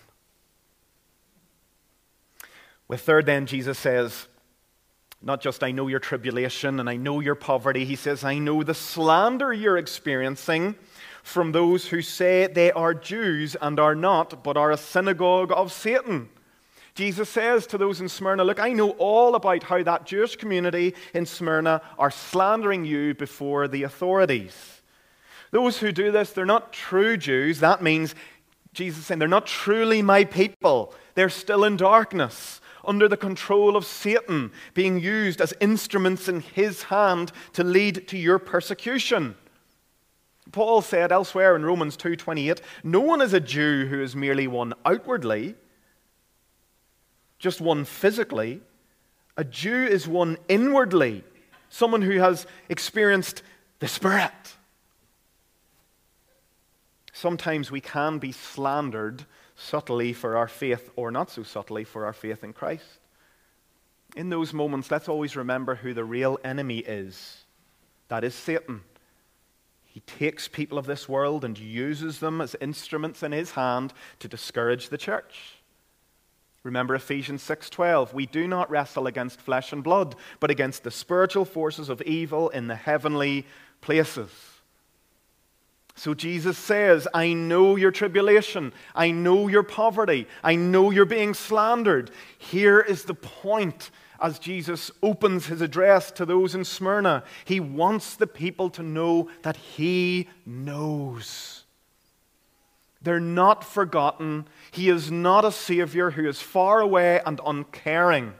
With 2.88 3.00
third, 3.00 3.26
then, 3.26 3.46
Jesus 3.46 3.78
says, 3.78 4.26
not 5.22 5.42
just, 5.42 5.62
I 5.62 5.70
know 5.70 5.88
your 5.88 5.98
tribulation 6.00 6.80
and 6.80 6.88
I 6.88 6.96
know 6.96 7.20
your 7.20 7.34
poverty. 7.34 7.84
He 7.84 7.96
says, 7.96 8.24
I 8.24 8.38
know 8.38 8.62
the 8.62 8.74
slander 8.74 9.52
you're 9.52 9.76
experiencing 9.76 10.76
from 11.22 11.52
those 11.52 11.86
who 11.86 12.00
say 12.00 12.46
they 12.46 12.72
are 12.72 12.94
Jews 12.94 13.54
and 13.60 13.78
are 13.78 13.94
not, 13.94 14.42
but 14.42 14.56
are 14.56 14.70
a 14.70 14.78
synagogue 14.78 15.52
of 15.52 15.72
Satan. 15.72 16.30
Jesus 16.94 17.28
says 17.28 17.66
to 17.68 17.78
those 17.78 18.00
in 18.00 18.08
Smyrna, 18.08 18.44
Look, 18.44 18.58
I 18.58 18.72
know 18.72 18.90
all 18.92 19.34
about 19.34 19.62
how 19.62 19.82
that 19.82 20.06
Jewish 20.06 20.36
community 20.36 20.94
in 21.12 21.26
Smyrna 21.26 21.82
are 21.98 22.10
slandering 22.10 22.84
you 22.84 23.14
before 23.14 23.68
the 23.68 23.82
authorities. 23.82 24.82
Those 25.50 25.78
who 25.78 25.92
do 25.92 26.10
this, 26.10 26.32
they're 26.32 26.46
not 26.46 26.72
true 26.72 27.16
Jews. 27.16 27.60
That 27.60 27.82
means, 27.82 28.14
Jesus 28.72 29.06
saying, 29.06 29.18
they're 29.18 29.28
not 29.28 29.46
truly 29.46 30.00
my 30.00 30.24
people. 30.24 30.94
They're 31.14 31.28
still 31.28 31.64
in 31.64 31.76
darkness 31.76 32.60
under 32.90 33.06
the 33.06 33.16
control 33.16 33.76
of 33.76 33.86
Satan, 33.86 34.50
being 34.74 34.98
used 34.98 35.40
as 35.40 35.54
instruments 35.60 36.28
in 36.28 36.40
his 36.40 36.82
hand 36.82 37.30
to 37.52 37.62
lead 37.62 38.08
to 38.08 38.18
your 38.18 38.40
persecution. 38.40 39.36
Paul 40.50 40.82
said 40.82 41.12
elsewhere 41.12 41.54
in 41.54 41.64
Romans 41.64 41.96
2:28, 41.96 42.60
"No 42.82 42.98
one 42.98 43.20
is 43.20 43.32
a 43.32 43.38
Jew 43.38 43.86
who 43.86 44.02
is 44.02 44.16
merely 44.16 44.48
one 44.48 44.74
outwardly, 44.84 45.54
just 47.38 47.60
one 47.60 47.84
physically. 47.84 48.60
A 49.36 49.44
Jew 49.44 49.84
is 49.84 50.08
one 50.08 50.36
inwardly, 50.48 51.22
someone 51.68 52.02
who 52.02 52.18
has 52.18 52.44
experienced 52.68 53.44
the 53.78 53.86
Spirit. 53.86 54.56
Sometimes 57.12 57.70
we 57.70 57.80
can 57.80 58.18
be 58.18 58.32
slandered 58.32 59.26
subtly 59.60 60.12
for 60.12 60.36
our 60.36 60.48
faith, 60.48 60.90
or 60.96 61.10
not 61.10 61.30
so 61.30 61.42
subtly 61.42 61.84
for 61.84 62.06
our 62.06 62.12
faith 62.12 62.42
in 62.42 62.52
Christ. 62.52 62.98
In 64.16 64.30
those 64.30 64.52
moments, 64.52 64.90
let's 64.90 65.08
always 65.08 65.36
remember 65.36 65.76
who 65.76 65.94
the 65.94 66.04
real 66.04 66.38
enemy 66.42 66.78
is 66.78 67.44
that 68.08 68.24
is 68.24 68.34
Satan. 68.34 68.82
He 69.84 70.00
takes 70.00 70.48
people 70.48 70.78
of 70.78 70.86
this 70.86 71.08
world 71.08 71.44
and 71.44 71.56
uses 71.58 72.18
them 72.18 72.40
as 72.40 72.56
instruments 72.60 73.22
in 73.22 73.32
his 73.32 73.52
hand 73.52 73.92
to 74.18 74.28
discourage 74.28 74.88
the 74.88 74.98
church. 74.98 75.54
Remember 76.62 76.94
Ephesians 76.94 77.42
6:12, 77.42 78.12
we 78.12 78.26
do 78.26 78.46
not 78.48 78.68
wrestle 78.68 79.06
against 79.06 79.40
flesh 79.40 79.72
and 79.72 79.82
blood, 79.82 80.16
but 80.40 80.50
against 80.50 80.82
the 80.82 80.90
spiritual 80.90 81.44
forces 81.44 81.88
of 81.88 82.02
evil 82.02 82.48
in 82.50 82.66
the 82.66 82.74
heavenly 82.74 83.46
places. 83.80 84.49
So 85.94 86.14
Jesus 86.14 86.56
says, 86.56 87.06
I 87.12 87.32
know 87.32 87.76
your 87.76 87.90
tribulation. 87.90 88.72
I 88.94 89.10
know 89.10 89.48
your 89.48 89.62
poverty. 89.62 90.26
I 90.42 90.56
know 90.56 90.90
you're 90.90 91.04
being 91.04 91.34
slandered. 91.34 92.10
Here 92.38 92.80
is 92.80 93.04
the 93.04 93.14
point 93.14 93.90
as 94.20 94.38
Jesus 94.38 94.90
opens 95.02 95.46
his 95.46 95.60
address 95.60 96.10
to 96.12 96.26
those 96.26 96.54
in 96.54 96.64
Smyrna. 96.64 97.24
He 97.44 97.60
wants 97.60 98.16
the 98.16 98.26
people 98.26 98.70
to 98.70 98.82
know 98.82 99.28
that 99.42 99.56
he 99.56 100.28
knows. 100.46 101.64
They're 103.02 103.20
not 103.20 103.64
forgotten. 103.64 104.46
He 104.70 104.90
is 104.90 105.10
not 105.10 105.44
a 105.44 105.52
Savior 105.52 106.10
who 106.10 106.28
is 106.28 106.40
far 106.40 106.80
away 106.80 107.20
and 107.24 107.40
uncaring. 107.44 108.34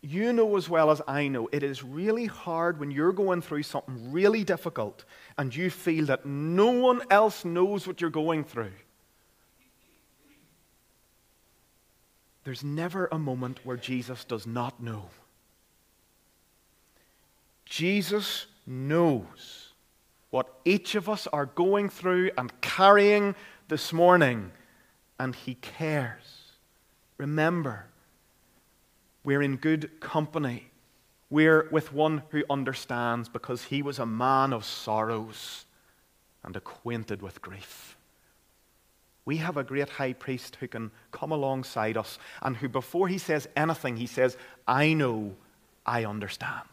You 0.00 0.32
know 0.32 0.56
as 0.56 0.68
well 0.68 0.90
as 0.90 1.02
I 1.08 1.26
know, 1.28 1.48
it 1.50 1.62
is 1.62 1.82
really 1.82 2.26
hard 2.26 2.78
when 2.78 2.90
you're 2.90 3.12
going 3.12 3.42
through 3.42 3.64
something 3.64 4.12
really 4.12 4.44
difficult 4.44 5.04
and 5.36 5.54
you 5.54 5.70
feel 5.70 6.06
that 6.06 6.24
no 6.24 6.70
one 6.70 7.02
else 7.10 7.44
knows 7.44 7.86
what 7.86 8.00
you're 8.00 8.10
going 8.10 8.44
through. 8.44 8.72
There's 12.44 12.64
never 12.64 13.08
a 13.10 13.18
moment 13.18 13.60
where 13.64 13.76
Jesus 13.76 14.24
does 14.24 14.46
not 14.46 14.80
know. 14.82 15.10
Jesus 17.66 18.46
knows 18.66 19.72
what 20.30 20.60
each 20.64 20.94
of 20.94 21.08
us 21.08 21.26
are 21.26 21.46
going 21.46 21.88
through 21.88 22.30
and 22.38 22.58
carrying 22.60 23.34
this 23.68 23.92
morning, 23.92 24.50
and 25.18 25.34
He 25.34 25.54
cares. 25.56 26.52
Remember, 27.18 27.86
we're 29.24 29.42
in 29.42 29.56
good 29.56 30.00
company. 30.00 30.70
We're 31.30 31.68
with 31.70 31.92
one 31.92 32.22
who 32.30 32.44
understands 32.48 33.28
because 33.28 33.64
he 33.64 33.82
was 33.82 33.98
a 33.98 34.06
man 34.06 34.52
of 34.52 34.64
sorrows 34.64 35.66
and 36.42 36.56
acquainted 36.56 37.20
with 37.20 37.42
grief. 37.42 37.96
We 39.26 39.36
have 39.36 39.58
a 39.58 39.64
great 39.64 39.90
high 39.90 40.14
priest 40.14 40.56
who 40.56 40.68
can 40.68 40.90
come 41.12 41.32
alongside 41.32 41.98
us 41.98 42.18
and 42.40 42.56
who, 42.56 42.68
before 42.68 43.08
he 43.08 43.18
says 43.18 43.46
anything, 43.54 43.98
he 43.98 44.06
says, 44.06 44.38
I 44.66 44.94
know, 44.94 45.34
I 45.84 46.06
understand. 46.06 46.68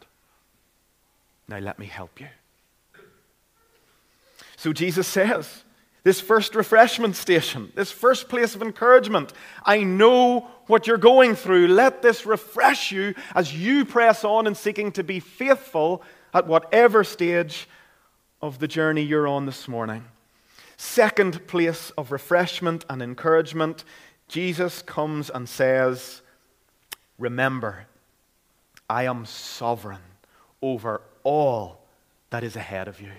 Now 1.49 1.59
let 1.59 1.77
me 1.77 1.87
help 1.87 2.21
you. 2.21 2.29
So 4.55 4.71
Jesus 4.71 5.05
says, 5.05 5.64
this 6.05 6.21
first 6.21 6.53
refreshment 6.53 7.15
station, 7.15 7.71
this 7.73 7.91
first 7.91 8.29
place 8.29 8.53
of 8.53 8.61
encouragement. 8.61 9.33
I 9.65 9.83
know 9.83 10.41
what 10.67 10.85
you're 10.85 10.99
going 10.99 11.33
through. 11.33 11.69
Let 11.69 12.03
this 12.03 12.27
refresh 12.27 12.91
you 12.91 13.15
as 13.33 13.57
you 13.57 13.85
press 13.85 14.23
on 14.23 14.45
in 14.45 14.53
seeking 14.53 14.91
to 14.93 15.03
be 15.03 15.19
faithful 15.19 16.03
at 16.31 16.45
whatever 16.45 17.03
stage 17.03 17.67
of 18.39 18.59
the 18.59 18.67
journey 18.67 19.01
you're 19.01 19.27
on 19.27 19.47
this 19.47 19.67
morning. 19.67 20.05
Second 20.77 21.47
place 21.47 21.89
of 21.97 22.11
refreshment 22.11 22.85
and 22.87 23.01
encouragement, 23.01 23.83
Jesus 24.27 24.83
comes 24.83 25.31
and 25.31 25.49
says, 25.49 26.21
Remember, 27.17 27.87
I 28.87 29.05
am 29.05 29.25
sovereign 29.25 30.03
over 30.61 31.01
all 31.23 31.81
that 32.29 32.43
is 32.43 32.55
ahead 32.55 32.87
of 32.87 33.01
you. 33.01 33.11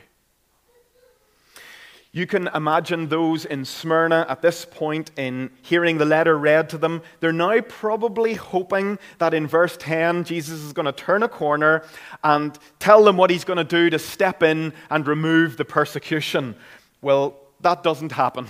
You 2.17 2.27
can 2.27 2.49
imagine 2.55 3.09
those 3.09 3.45
in 3.45 3.67
Smyrna 3.67 4.25
at 4.27 4.41
this 4.41 4.65
point 4.65 5.11
in 5.19 5.51
hearing 5.61 5.99
the 5.99 6.07
letter 6.07 6.39
read 6.39 6.71
to 6.71 6.79
them. 6.79 7.03
They're 7.21 7.31
now 7.31 7.61
probably 7.61 8.33
hoping 8.33 8.99
that 9.19 9.35
in 9.35 9.47
verse 9.47 9.77
10, 9.77 10.25
Jesus 10.25 10.63
is 10.63 10.73
going 10.73 10.87
to 10.87 10.93
turn 10.93 11.23
a 11.23 11.29
corner 11.29 11.85
and 12.25 12.59
tell 12.79 13.05
them 13.05 13.19
what 13.19 13.29
he's 13.29 13.45
going 13.45 13.59
to 13.59 13.65
do 13.65 13.91
to 13.91 13.99
step 13.99 14.43
in 14.43 14.73
and 14.89 15.07
remove 15.07 15.59
the 15.59 15.67
persecution. 15.67 16.57
Well, 17.03 17.37
that 17.61 17.83
doesn't 17.83 18.13
happen. 18.13 18.47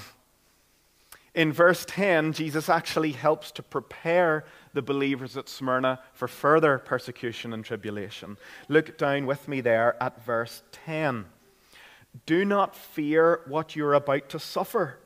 In 1.35 1.53
verse 1.53 1.85
10, 1.89 2.35
Jesus 2.35 2.69
actually 2.69 3.11
helps 3.11 3.51
to 3.51 3.65
prepare 3.65 4.45
the 4.75 4.83
believers 4.83 5.37
at 5.37 5.49
Smyrna 5.49 5.99
for 6.13 6.29
further 6.29 6.79
persecution 6.79 7.53
and 7.53 7.65
tribulation. 7.65 8.39
Look 8.69 8.97
down 8.97 9.27
with 9.27 9.49
me 9.49 9.61
there 9.61 10.01
at 10.01 10.25
verse 10.25 10.63
10. 10.71 11.25
Do 12.25 12.45
not 12.45 12.75
fear 12.75 13.43
what 13.47 13.77
you're 13.77 13.95
about 13.95 14.29
to 14.31 14.39
suffer. 14.39 14.99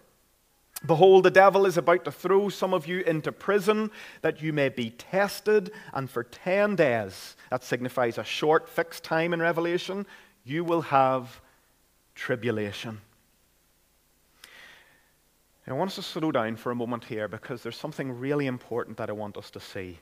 Behold, 0.87 1.25
the 1.25 1.31
devil 1.31 1.67
is 1.67 1.77
about 1.77 2.05
to 2.05 2.13
throw 2.13 2.49
some 2.49 2.73
of 2.73 2.87
you 2.87 3.01
into 3.01 3.33
prison 3.33 3.91
that 4.23 4.41
you 4.41 4.53
may 4.53 4.69
be 4.71 4.91
tested, 4.91 5.73
and 5.93 6.09
for 6.09 6.25
10 6.25 6.77
days, 6.77 7.37
that 7.51 7.65
signifies 7.65 8.17
a 8.17 8.25
short 8.25 8.69
fixed 8.69 9.05
time 9.05 9.35
in 9.35 9.41
Revelation, 9.41 10.07
you 10.45 10.65
will 10.65 10.83
have 10.83 11.41
tribulation. 12.15 13.01
I 15.67 15.73
want 15.75 15.91
us 15.91 15.97
to 15.97 16.03
slow 16.03 16.33
down 16.33 16.57
for 16.57 16.73
a 16.73 16.75
moment 16.75 17.05
here 17.05 17.29
because 17.29 17.63
there's 17.63 17.77
something 17.77 18.19
really 18.19 18.49
important 18.49 18.97
that 18.97 19.09
I 19.09 19.13
want 19.13 19.37
us 19.37 19.51
to 19.53 19.61
see, 19.61 19.99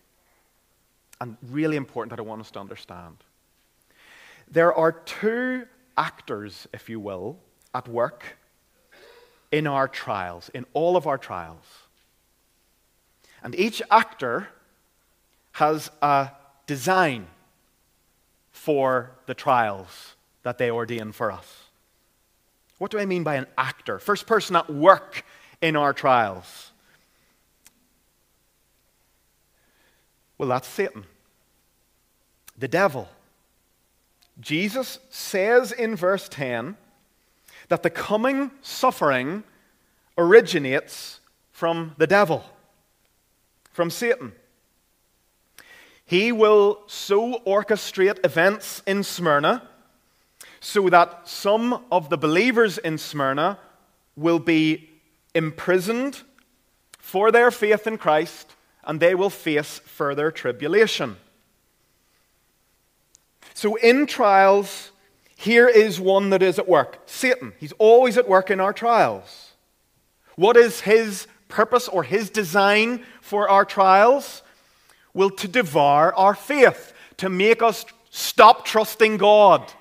and 1.21 1.37
really 1.51 1.77
important 1.77 2.11
that 2.11 2.21
I 2.21 2.23
want 2.23 2.41
us 2.41 2.51
to 2.53 2.61
understand. 2.61 3.17
There 4.51 4.73
are 4.73 4.93
two 4.93 5.67
actors, 5.99 6.67
if 6.73 6.89
you 6.89 7.01
will, 7.01 7.39
at 7.75 7.89
work 7.89 8.39
in 9.51 9.67
our 9.67 9.89
trials, 9.89 10.49
in 10.55 10.65
all 10.73 10.97
of 10.97 11.07
our 11.07 11.19
trials. 11.19 11.65
And 13.43 13.55
each 13.55 13.83
actor 13.91 14.49
has 15.53 15.91
a 16.01 16.31
design 16.67 17.27
for 18.51 19.11
the 19.27 19.35
trials 19.35 20.15
that 20.45 20.59
they 20.59 20.71
ordain 20.71 21.13
for 21.13 21.33
us. 21.33 21.65
What 22.79 22.91
do 22.91 22.99
I 22.99 23.07
mean 23.07 23.25
by 23.25 23.35
an 23.35 23.47
actor? 23.57 23.99
First 23.99 24.27
person 24.27 24.55
at 24.57 24.71
work 24.71 25.25
in 25.61 25.75
our 25.77 25.93
trials. 25.93 26.71
Well, 30.37 30.49
that's 30.49 30.69
Satan, 30.69 31.05
the 32.57 32.69
devil. 32.69 33.09
Jesus 34.41 34.99
says 35.11 35.73
in 35.73 35.97
verse 35.97 36.29
10 36.29 36.77
that 37.69 37.83
the 37.83 37.91
coming 37.91 38.51
suffering 38.63 39.45
originates 40.17 41.21
from 41.51 41.95
the 41.99 42.07
devil, 42.07 42.45
from 43.73 43.91
Satan. 43.91 44.33
He 46.05 46.33
will 46.33 46.83
so 46.87 47.41
orchestrate 47.41 48.25
events 48.25 48.83
in 48.87 49.03
Smyrna 49.03 49.69
so 50.61 50.89
that 50.89 51.29
some 51.29 51.85
of 51.93 52.09
the 52.09 52.17
believers 52.17 52.79
in 52.79 52.97
Smyrna 52.97 53.59
will 54.17 54.39
be 54.39 54.89
imprisoned 55.35 56.23
for 56.99 57.31
their 57.31 57.51
faith 57.51 57.87
in 57.87 57.99
Christ 57.99 58.55
and 58.85 59.01
they 59.01 59.15
will 59.15 59.31
face 59.31 59.81
further 59.81 60.31
tribulation. 60.31 61.17
So, 63.59 63.75
in 63.75 64.07
trials, 64.07 64.93
here 65.35 65.67
is 65.67 65.99
one 65.99 66.31
that 66.31 66.45
is 66.45 66.61
at 66.61 66.69
work 66.69 67.01
Satan. 67.07 67.55
He's 67.59 67.73
always 67.73 68.17
at 68.17 68.29
work 68.29 68.53
in 68.53 68.61
our 68.61 68.73
trials. 68.73 69.55
What 70.37 70.57
is 70.57 70.83
his 70.83 71.27
purpose 71.49 71.89
or 71.89 72.05
his 72.05 72.31
design 72.31 73.05
for 73.21 73.51
our 73.51 73.65
trials? 73.65 74.45
Well, 75.13 75.31
to 75.31 75.49
devour 75.49 76.15
our 76.15 76.37
faith, 76.37 76.93
to 77.17 77.29
make 77.29 77.61
us 77.61 77.85
stop 78.11 78.65
trusting 78.65 79.17
God. 79.17 79.73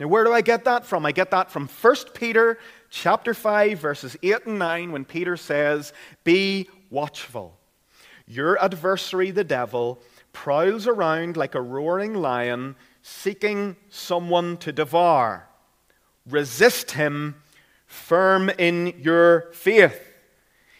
Now, 0.00 0.08
where 0.08 0.24
do 0.24 0.32
I 0.32 0.40
get 0.40 0.64
that 0.64 0.84
from? 0.84 1.06
I 1.06 1.12
get 1.12 1.30
that 1.30 1.52
from 1.52 1.68
1 1.68 1.96
Peter 2.12 2.58
chapter 2.90 3.34
5, 3.34 3.78
verses 3.78 4.16
8 4.20 4.46
and 4.46 4.58
9, 4.58 4.90
when 4.90 5.04
Peter 5.04 5.36
says, 5.36 5.92
Be 6.24 6.68
watchful. 6.90 7.56
Your 8.26 8.60
adversary, 8.60 9.30
the 9.30 9.44
devil, 9.44 10.02
prowls 10.36 10.86
around 10.86 11.34
like 11.34 11.54
a 11.54 11.60
roaring 11.62 12.12
lion, 12.12 12.76
seeking 13.00 13.74
someone 13.88 14.58
to 14.58 14.70
devour. 14.70 15.48
Resist 16.28 16.90
him, 16.90 17.36
firm 17.86 18.50
in 18.50 18.92
your 18.98 19.50
faith. 19.52 19.98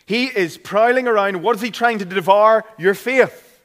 He 0.05 0.27
is 0.27 0.59
prowling 0.59 1.09
around. 1.09 1.43
What 1.43 1.57
is 1.57 1.63
he 1.63 1.71
trying 1.71 1.99
to 2.01 2.05
devour? 2.05 2.65
Your 2.77 2.93
faith. 2.93 3.61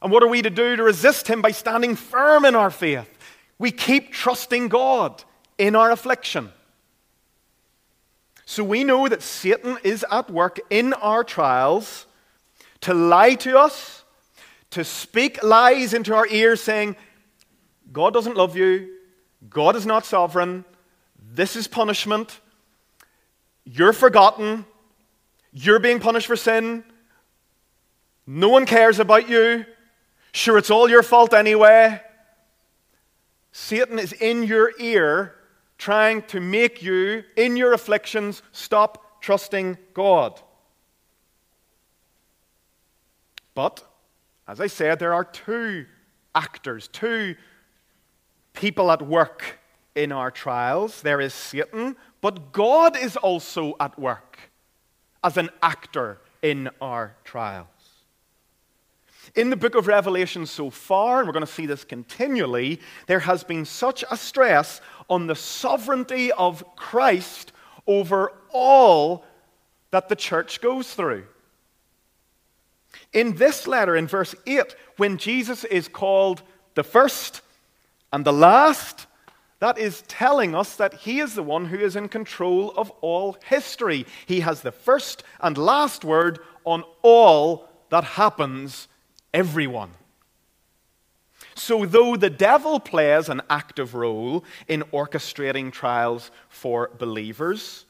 And 0.00 0.10
what 0.10 0.22
are 0.22 0.28
we 0.28 0.40
to 0.40 0.50
do 0.50 0.76
to 0.76 0.82
resist 0.82 1.28
him 1.28 1.42
by 1.42 1.50
standing 1.50 1.94
firm 1.94 2.46
in 2.46 2.54
our 2.54 2.70
faith? 2.70 3.08
We 3.58 3.70
keep 3.70 4.12
trusting 4.12 4.68
God 4.68 5.22
in 5.58 5.76
our 5.76 5.90
affliction. 5.90 6.52
So 8.46 8.64
we 8.64 8.82
know 8.82 9.08
that 9.08 9.22
Satan 9.22 9.76
is 9.84 10.06
at 10.10 10.30
work 10.30 10.58
in 10.70 10.94
our 10.94 11.22
trials 11.22 12.06
to 12.80 12.94
lie 12.94 13.34
to 13.34 13.58
us, 13.58 13.97
to 14.70 14.84
speak 14.84 15.42
lies 15.42 15.94
into 15.94 16.14
our 16.14 16.26
ears 16.26 16.62
saying, 16.62 16.96
God 17.92 18.12
doesn't 18.12 18.36
love 18.36 18.56
you, 18.56 18.94
God 19.48 19.76
is 19.76 19.86
not 19.86 20.04
sovereign, 20.04 20.64
this 21.32 21.56
is 21.56 21.66
punishment, 21.66 22.40
you're 23.64 23.92
forgotten, 23.92 24.64
you're 25.52 25.78
being 25.78 26.00
punished 26.00 26.26
for 26.26 26.36
sin, 26.36 26.84
no 28.26 28.48
one 28.48 28.66
cares 28.66 28.98
about 28.98 29.28
you, 29.28 29.64
sure, 30.32 30.58
it's 30.58 30.70
all 30.70 30.90
your 30.90 31.02
fault 31.02 31.32
anyway. 31.32 32.00
Satan 33.52 33.98
is 33.98 34.12
in 34.12 34.42
your 34.42 34.72
ear 34.78 35.34
trying 35.78 36.22
to 36.22 36.40
make 36.40 36.82
you, 36.82 37.24
in 37.36 37.56
your 37.56 37.72
afflictions, 37.72 38.42
stop 38.52 39.22
trusting 39.22 39.78
God. 39.94 40.40
But, 43.54 43.82
as 44.48 44.60
I 44.60 44.66
said, 44.66 44.98
there 44.98 45.12
are 45.12 45.24
two 45.24 45.84
actors, 46.34 46.88
two 46.88 47.36
people 48.54 48.90
at 48.90 49.02
work 49.02 49.58
in 49.94 50.10
our 50.10 50.30
trials. 50.30 51.02
There 51.02 51.20
is 51.20 51.34
Satan, 51.34 51.96
but 52.22 52.52
God 52.52 52.96
is 52.96 53.16
also 53.16 53.74
at 53.78 53.98
work 53.98 54.38
as 55.22 55.36
an 55.36 55.50
actor 55.62 56.18
in 56.40 56.70
our 56.80 57.14
trials. 57.24 57.66
In 59.34 59.50
the 59.50 59.56
book 59.56 59.74
of 59.74 59.86
Revelation 59.86 60.46
so 60.46 60.70
far, 60.70 61.18
and 61.18 61.28
we're 61.28 61.34
going 61.34 61.44
to 61.44 61.52
see 61.52 61.66
this 61.66 61.84
continually, 61.84 62.80
there 63.06 63.20
has 63.20 63.44
been 63.44 63.66
such 63.66 64.02
a 64.10 64.16
stress 64.16 64.80
on 65.10 65.26
the 65.26 65.34
sovereignty 65.34 66.32
of 66.32 66.64
Christ 66.74 67.52
over 67.86 68.32
all 68.50 69.26
that 69.90 70.08
the 70.08 70.16
church 70.16 70.62
goes 70.62 70.94
through. 70.94 71.26
In 73.12 73.36
this 73.36 73.66
letter, 73.66 73.96
in 73.96 74.06
verse 74.06 74.34
8, 74.46 74.74
when 74.96 75.16
Jesus 75.16 75.64
is 75.64 75.88
called 75.88 76.42
the 76.74 76.82
first 76.82 77.40
and 78.12 78.24
the 78.24 78.32
last, 78.32 79.06
that 79.60 79.78
is 79.78 80.02
telling 80.02 80.54
us 80.54 80.76
that 80.76 80.94
he 80.94 81.18
is 81.18 81.34
the 81.34 81.42
one 81.42 81.66
who 81.66 81.78
is 81.78 81.96
in 81.96 82.08
control 82.08 82.72
of 82.76 82.90
all 83.00 83.36
history. 83.44 84.06
He 84.26 84.40
has 84.40 84.60
the 84.60 84.72
first 84.72 85.24
and 85.40 85.58
last 85.58 86.04
word 86.04 86.38
on 86.64 86.84
all 87.02 87.68
that 87.90 88.04
happens, 88.04 88.88
everyone. 89.34 89.90
So, 91.54 91.84
though 91.86 92.14
the 92.14 92.30
devil 92.30 92.78
plays 92.78 93.28
an 93.28 93.42
active 93.50 93.94
role 93.94 94.44
in 94.68 94.82
orchestrating 94.92 95.72
trials 95.72 96.30
for 96.48 96.90
believers, 96.98 97.84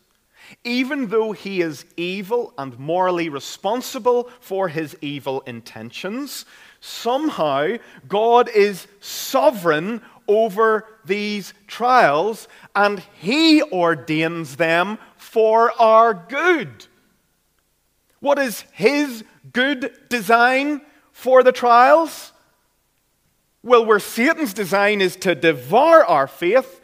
even 0.64 1.08
though 1.08 1.32
he 1.32 1.60
is 1.60 1.84
evil 1.96 2.52
and 2.58 2.78
morally 2.78 3.28
responsible 3.28 4.30
for 4.40 4.68
his 4.68 4.96
evil 5.00 5.40
intentions, 5.42 6.44
somehow 6.80 7.76
God 8.08 8.48
is 8.48 8.86
sovereign 9.00 10.02
over 10.26 10.86
these 11.04 11.54
trials 11.66 12.48
and 12.74 13.02
he 13.20 13.62
ordains 13.62 14.56
them 14.56 14.98
for 15.16 15.72
our 15.80 16.14
good. 16.14 16.86
What 18.20 18.38
is 18.38 18.62
his 18.72 19.24
good 19.52 19.92
design 20.08 20.82
for 21.12 21.42
the 21.42 21.52
trials? 21.52 22.32
Well, 23.62 23.84
where 23.84 23.98
Satan's 23.98 24.54
design 24.54 25.00
is 25.00 25.16
to 25.16 25.34
devour 25.34 26.04
our 26.04 26.26
faith, 26.26 26.80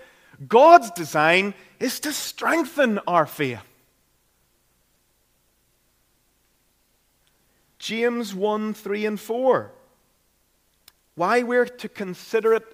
God's 0.48 0.90
design 0.90 1.54
is 1.84 2.00
to 2.00 2.12
strengthen 2.14 2.98
our 3.06 3.26
faith. 3.26 3.60
James 7.78 8.34
1 8.34 8.72
3 8.72 9.04
and 9.04 9.20
4. 9.20 9.70
Why 11.14 11.42
we're 11.42 11.66
to 11.66 11.88
consider 11.90 12.54
it 12.54 12.64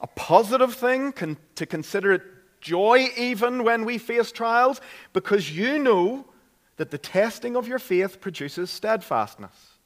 a 0.00 0.08
positive 0.08 0.74
thing, 0.74 1.12
con- 1.12 1.36
to 1.54 1.64
consider 1.64 2.12
it 2.14 2.22
joy 2.60 3.06
even 3.16 3.62
when 3.62 3.84
we 3.84 3.98
face 3.98 4.32
trials, 4.32 4.80
because 5.12 5.56
you 5.56 5.78
know 5.78 6.26
that 6.78 6.90
the 6.90 6.98
testing 6.98 7.54
of 7.54 7.68
your 7.68 7.78
faith 7.78 8.20
produces 8.20 8.68
steadfastness. 8.68 9.78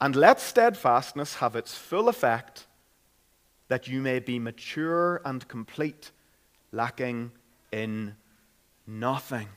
And 0.00 0.14
let 0.14 0.38
steadfastness 0.38 1.34
have 1.34 1.56
its 1.56 1.74
full 1.74 2.08
effect, 2.08 2.68
that 3.66 3.88
you 3.88 4.00
may 4.00 4.20
be 4.20 4.38
mature 4.38 5.20
and 5.24 5.46
complete 5.48 6.12
lacking 6.72 7.30
in 7.70 8.16
nothing. 8.86 9.48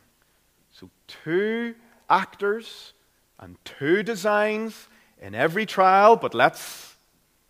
So, 0.72 0.90
two 1.08 1.76
actors 2.10 2.94
and 3.40 3.58
two 3.66 4.04
designs 4.04 4.88
in 5.22 5.34
every 5.34 5.66
trial, 5.66 6.16
but 6.16 6.34
let's 6.34 6.96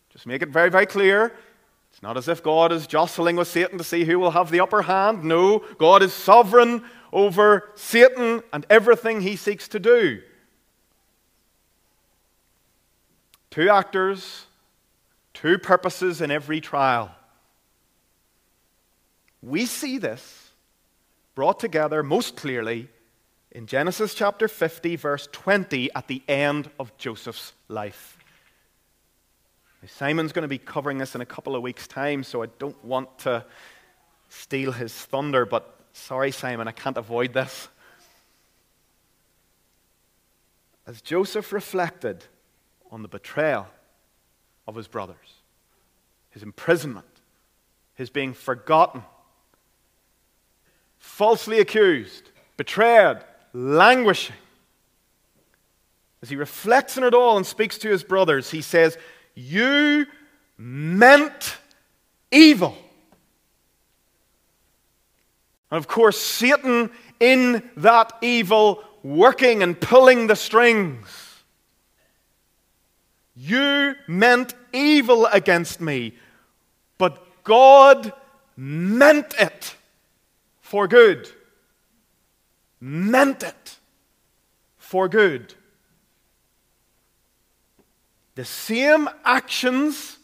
just 0.10 0.26
make 0.26 0.42
it 0.42 0.50
very, 0.50 0.70
very 0.70 0.86
clear. 0.86 1.36
It's 1.92 2.04
not 2.04 2.18
as 2.18 2.28
if 2.28 2.44
God 2.44 2.72
is 2.72 2.88
jostling 2.88 3.38
with 3.38 3.48
Satan 3.48 3.78
to 3.78 3.84
see 3.84 4.04
who 4.04 4.20
will 4.20 4.32
have 4.32 4.52
the 4.52 4.60
upper 4.60 4.82
hand. 4.82 5.24
No, 5.24 5.60
God 5.78 6.04
is 6.04 6.14
sovereign 6.14 6.84
over 7.14 7.70
Satan 7.76 8.44
and 8.52 8.66
everything 8.70 9.22
he 9.22 9.38
seeks 9.38 9.70
to 9.70 9.80
do. 9.80 10.22
Two 13.50 13.70
actors, 13.70 14.46
two 15.34 15.58
purposes 15.58 16.20
in 16.20 16.32
every 16.32 16.60
trial. 16.60 17.15
We 19.46 19.68
see 19.68 20.00
this 20.00 20.50
brought 21.36 21.60
together 21.60 22.02
most 22.02 22.36
clearly 22.36 22.90
in 23.52 23.68
Genesis 23.68 24.16
chapter 24.16 24.48
50, 24.48 24.96
verse 24.96 25.30
20, 25.32 25.92
at 25.94 26.08
the 26.08 26.24
end 26.28 26.72
of 26.80 26.98
Joseph's 26.98 27.54
life. 27.68 28.18
Now, 29.84 29.90
Simon's 29.92 30.32
going 30.32 30.42
to 30.42 30.48
be 30.48 30.58
covering 30.58 30.98
this 30.98 31.14
in 31.14 31.22
a 31.22 31.28
couple 31.28 31.56
of 31.56 31.62
weeks' 31.62 31.86
time, 31.88 32.24
so 32.24 32.42
I 32.42 32.48
don't 32.58 32.84
want 32.84 33.20
to 33.20 33.46
steal 34.30 34.72
his 34.72 34.92
thunder, 34.92 35.46
but 35.46 35.80
sorry, 35.94 36.32
Simon, 36.32 36.68
I 36.68 36.72
can't 36.72 36.98
avoid 36.98 37.34
this. 37.34 37.68
As 40.88 41.02
Joseph 41.04 41.54
reflected 41.54 42.26
on 42.90 43.04
the 43.04 43.08
betrayal 43.08 43.68
of 44.68 44.74
his 44.74 44.88
brothers, 44.88 45.36
his 46.32 46.42
imprisonment, 46.42 47.06
his 47.94 48.10
being 48.10 48.34
forgotten, 48.34 49.04
falsely 51.16 51.62
accused, 51.62 52.30
betrayed, 52.58 53.20
languishing. 53.54 54.36
As 56.22 56.30
he 56.30 56.36
reflects 56.36 56.98
on 56.98 57.06
it 57.06 57.14
all 57.14 57.38
and 57.38 57.46
speaks 57.46 57.78
to 57.78 57.90
his 57.90 58.04
brothers, 58.04 58.52
he 58.52 58.62
says, 58.62 58.98
You 59.34 60.08
meant 60.58 61.56
evil. 62.32 62.76
And 65.72 65.78
of 65.78 65.88
course, 65.88 66.20
Satan 66.20 66.92
in 67.22 67.64
that 67.78 68.12
evil, 68.22 68.84
working 69.02 69.64
and 69.64 69.80
pulling 69.80 70.28
the 70.28 70.36
strings. 70.36 71.08
You 73.38 73.96
meant 74.06 74.54
evil 74.74 75.28
against 75.28 75.80
me, 75.80 76.16
but 76.98 77.26
God 77.46 78.12
meant 78.58 79.34
it 79.40 79.75
for 80.66 80.88
good. 80.88 81.30
Meant 82.82 83.44
it 83.44 83.78
for 84.78 85.08
good. 85.08 85.54
The 88.34 88.46
same 88.46 89.08
actions 89.24 90.18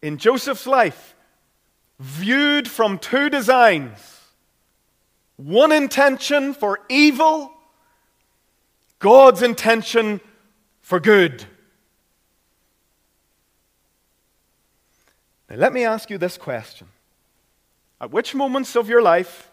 in 0.00 0.16
Joseph's 0.16 0.66
life, 0.66 1.14
viewed 1.98 2.68
from 2.68 2.98
two 2.98 3.28
designs 3.28 3.98
one 5.36 5.72
intention 5.72 6.54
for 6.54 6.80
evil, 6.88 7.52
God's 8.98 9.42
intention 9.42 10.22
for 10.80 10.98
good. 10.98 11.44
Now, 15.50 15.56
let 15.56 15.74
me 15.74 15.84
ask 15.84 16.08
you 16.08 16.16
this 16.16 16.38
question 16.38 16.88
At 18.00 18.10
which 18.10 18.34
moments 18.34 18.74
of 18.74 18.88
your 18.88 19.02
life 19.02 19.45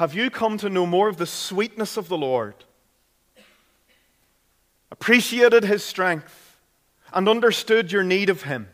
have 0.00 0.14
you 0.14 0.30
come 0.30 0.56
to 0.58 0.70
know 0.70 0.86
more 0.86 1.08
of 1.08 1.18
the 1.18 1.26
sweetness 1.26 1.96
of 1.96 2.08
the 2.08 2.16
Lord? 2.16 2.54
Appreciated 4.90 5.64
his 5.64 5.84
strength 5.84 6.58
and 7.12 7.28
understood 7.28 7.92
your 7.92 8.02
need 8.02 8.30
of 8.30 8.42
him? 8.42 8.68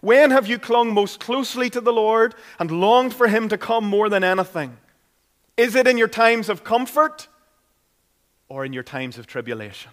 When 0.00 0.30
have 0.30 0.48
you 0.48 0.58
clung 0.58 0.92
most 0.92 1.20
closely 1.20 1.70
to 1.70 1.80
the 1.80 1.92
Lord 1.92 2.34
and 2.58 2.70
longed 2.70 3.14
for 3.14 3.28
him 3.28 3.48
to 3.50 3.58
come 3.58 3.84
more 3.84 4.08
than 4.08 4.24
anything? 4.24 4.76
Is 5.56 5.74
it 5.74 5.86
in 5.86 5.98
your 5.98 6.08
times 6.08 6.48
of 6.48 6.64
comfort 6.64 7.28
or 8.52 8.66
in 8.66 8.72
your 8.74 8.82
times 8.82 9.16
of 9.16 9.26
tribulation. 9.26 9.90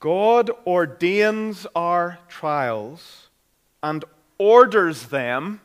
God 0.00 0.50
ordains 0.66 1.66
our 1.74 2.18
trials 2.28 3.28
and 3.82 4.04
orders 4.38 5.06
them 5.08 5.60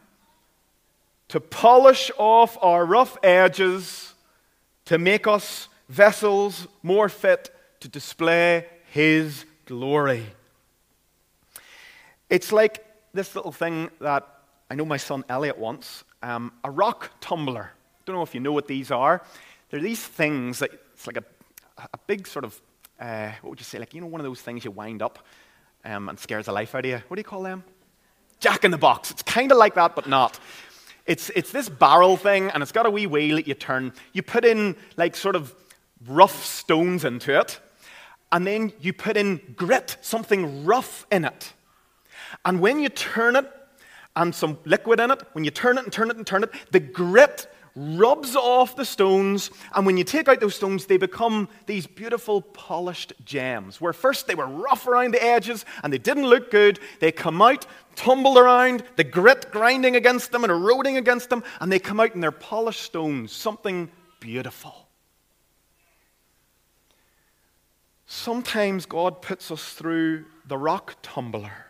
to 1.29 1.39
polish 1.39 2.11
off 2.17 2.57
our 2.61 2.85
rough 2.85 3.17
edges 3.23 4.13
to 4.85 4.97
make 4.97 5.27
us 5.27 5.69
vessels 5.89 6.67
more 6.81 7.09
fit 7.09 7.49
to 7.79 7.87
display 7.87 8.65
His 8.91 9.45
glory. 9.65 10.25
It's 12.29 12.51
like 12.51 12.85
this 13.13 13.35
little 13.35 13.51
thing 13.51 13.89
that 13.99 14.27
I 14.69 14.75
know 14.75 14.85
my 14.85 14.97
son 14.97 15.23
Elliot 15.29 15.57
wants 15.57 16.03
um, 16.23 16.51
a 16.63 16.71
rock 16.71 17.11
tumbler. 17.21 17.71
I 17.73 18.01
Don't 18.05 18.15
know 18.15 18.23
if 18.23 18.33
you 18.33 18.41
know 18.41 18.51
what 18.51 18.67
these 18.67 18.91
are. 18.91 19.23
They're 19.69 19.79
these 19.79 20.03
things 20.03 20.59
that 20.59 20.71
it's 20.93 21.07
like 21.07 21.17
a, 21.17 21.23
a 21.77 21.97
big 22.07 22.27
sort 22.27 22.45
of, 22.45 22.59
uh, 22.99 23.31
what 23.41 23.51
would 23.51 23.59
you 23.59 23.65
say, 23.65 23.79
like, 23.79 23.93
you 23.93 24.01
know, 24.01 24.07
one 24.07 24.21
of 24.21 24.25
those 24.25 24.41
things 24.41 24.65
you 24.65 24.71
wind 24.71 25.01
up 25.01 25.19
um, 25.85 26.09
and 26.09 26.17
scares 26.17 26.45
the 26.45 26.51
life 26.51 26.75
out 26.75 26.85
of 26.85 26.91
you. 26.91 27.01
What 27.07 27.15
do 27.15 27.19
you 27.19 27.23
call 27.23 27.43
them? 27.43 27.63
Jack 28.43 28.65
in 28.65 28.71
the 28.71 28.77
box. 28.77 29.09
It's 29.09 29.23
kind 29.23 29.53
of 29.53 29.57
like 29.57 29.75
that, 29.75 29.95
but 29.95 30.05
not. 30.05 30.37
It's, 31.05 31.29
it's 31.29 31.53
this 31.53 31.69
barrel 31.69 32.17
thing, 32.17 32.49
and 32.49 32.61
it's 32.61 32.73
got 32.73 32.85
a 32.85 32.89
wee 32.89 33.07
wheel 33.07 33.37
that 33.37 33.47
you 33.47 33.53
turn. 33.53 33.93
You 34.11 34.21
put 34.21 34.43
in, 34.43 34.75
like, 34.97 35.15
sort 35.15 35.37
of 35.37 35.55
rough 36.05 36.43
stones 36.43 37.05
into 37.05 37.39
it, 37.39 37.61
and 38.33 38.45
then 38.45 38.73
you 38.81 38.91
put 38.91 39.15
in 39.15 39.39
grit, 39.55 39.95
something 40.01 40.65
rough 40.65 41.07
in 41.09 41.23
it. 41.23 41.53
And 42.43 42.59
when 42.59 42.81
you 42.81 42.89
turn 42.89 43.37
it, 43.37 43.49
and 44.13 44.35
some 44.35 44.57
liquid 44.65 44.99
in 44.99 45.09
it, 45.09 45.21
when 45.31 45.45
you 45.45 45.51
turn 45.51 45.77
it 45.77 45.85
and 45.85 45.93
turn 45.93 46.09
it 46.09 46.17
and 46.17 46.27
turn 46.27 46.43
it, 46.43 46.51
the 46.71 46.81
grit 46.81 47.47
rubs 47.75 48.35
off 48.35 48.75
the 48.75 48.85
stones, 48.85 49.49
and 49.73 49.85
when 49.85 49.97
you 49.97 50.03
take 50.03 50.27
out 50.27 50.39
those 50.39 50.55
stones, 50.55 50.85
they 50.85 50.97
become 50.97 51.49
these 51.65 51.87
beautiful 51.87 52.41
polished 52.41 53.13
gems. 53.25 53.81
Where 53.81 53.93
first 53.93 54.27
they 54.27 54.35
were 54.35 54.47
rough 54.47 54.87
around 54.87 55.13
the 55.13 55.23
edges 55.23 55.65
and 55.81 55.91
they 55.91 55.97
didn't 55.97 56.27
look 56.27 56.51
good, 56.51 56.79
they 56.99 57.11
come 57.11 57.41
out, 57.41 57.65
tumble 57.95 58.37
around, 58.37 58.83
the 58.95 59.03
grit 59.03 59.51
grinding 59.51 59.95
against 59.95 60.31
them 60.31 60.43
and 60.43 60.51
eroding 60.51 60.97
against 60.97 61.29
them, 61.29 61.43
and 61.59 61.71
they 61.71 61.79
come 61.79 61.99
out 61.99 62.13
and 62.13 62.21
they're 62.21 62.31
polished 62.31 62.81
stones, 62.81 63.31
something 63.31 63.89
beautiful. 64.19 64.87
Sometimes 68.05 68.85
God 68.85 69.23
puts 69.23 69.49
us 69.49 69.73
through 69.73 70.25
the 70.47 70.57
rock 70.57 70.97
tumbler 71.01 71.65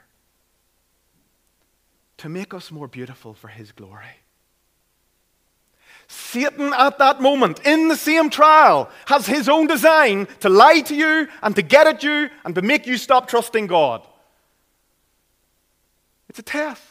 to 2.17 2.27
make 2.27 2.53
us 2.53 2.71
more 2.71 2.89
beautiful 2.89 3.33
for 3.33 3.47
His 3.47 3.71
glory. 3.71 4.22
Satan, 6.13 6.73
at 6.73 6.99
that 6.99 7.21
moment, 7.21 7.59
in 7.65 7.87
the 7.87 7.95
same 7.95 8.29
trial, 8.29 8.89
has 9.07 9.25
his 9.25 9.49
own 9.49 9.67
design 9.67 10.27
to 10.41 10.49
lie 10.49 10.81
to 10.81 10.95
you 10.95 11.27
and 11.41 11.55
to 11.55 11.61
get 11.61 11.87
at 11.87 12.03
you 12.03 12.29
and 12.45 12.53
to 12.55 12.61
make 12.61 12.85
you 12.85 12.97
stop 12.97 13.27
trusting 13.27 13.67
God. 13.67 14.05
It's 16.29 16.39
a 16.39 16.43
test. 16.43 16.81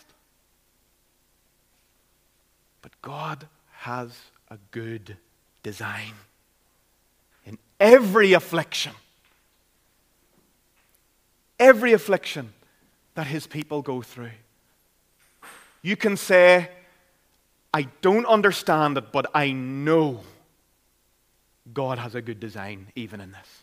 But 2.83 2.93
God 3.01 3.47
has 3.79 4.17
a 4.49 4.59
good 4.71 5.17
design 5.63 6.15
in 7.47 7.59
every 7.79 8.33
affliction. 8.33 8.93
Every 11.59 11.93
affliction 11.93 12.53
that 13.15 13.29
his 13.29 13.47
people 13.47 13.83
go 13.83 14.03
through. 14.03 14.31
You 15.81 15.97
can 15.97 16.17
say, 16.17 16.71
I 17.75 17.83
don't 18.03 18.27
understand 18.27 18.99
it, 18.99 19.13
but 19.13 19.31
I 19.35 19.53
know 19.53 20.21
God 21.73 21.99
has 21.99 22.15
a 22.15 22.23
good 22.23 22.41
design 22.41 22.89
even 22.95 23.21
in 23.21 23.33
this. 23.33 23.63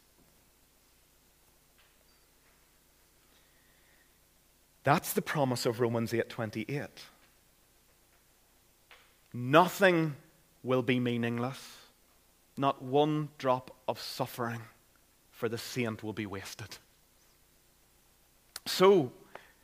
That's 4.84 5.14
the 5.14 5.22
promise 5.22 5.66
of 5.66 5.80
Romans 5.80 6.14
8:28. 6.14 7.06
Nothing 9.34 10.16
will 10.64 10.82
be 10.82 11.00
meaningless. 11.00 11.78
Not 12.58 12.82
one 12.82 13.30
drop 13.38 13.76
of 13.88 14.02
suffering 14.02 14.62
for 15.32 15.48
the 15.48 15.58
saint 15.58 16.04
will 16.04 16.14
be 16.14 16.26
wasted. 16.26 16.78
So, 18.66 19.12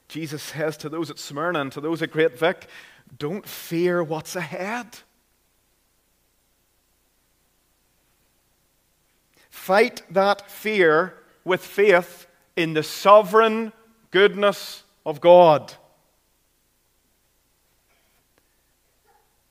Jesus 0.08 0.44
says 0.44 0.78
to 0.78 0.90
those 0.90 1.10
at 1.10 1.20
Smyrna 1.20 1.60
and 1.62 1.72
to 1.72 1.82
those 1.82 2.02
at 2.02 2.12
Great 2.12 2.38
Vic, 2.38 2.70
don't 3.18 3.48
fear 3.48 4.04
what's 4.04 4.36
ahead. 4.36 4.88
Fight 9.50 10.02
that 10.12 10.50
fear 10.50 11.16
with 11.44 11.64
faith 11.64 12.28
in 12.56 12.74
the 12.74 12.84
sovereign 12.84 13.72
goodness 14.12 14.84
of 15.06 15.22
God. 15.22 15.74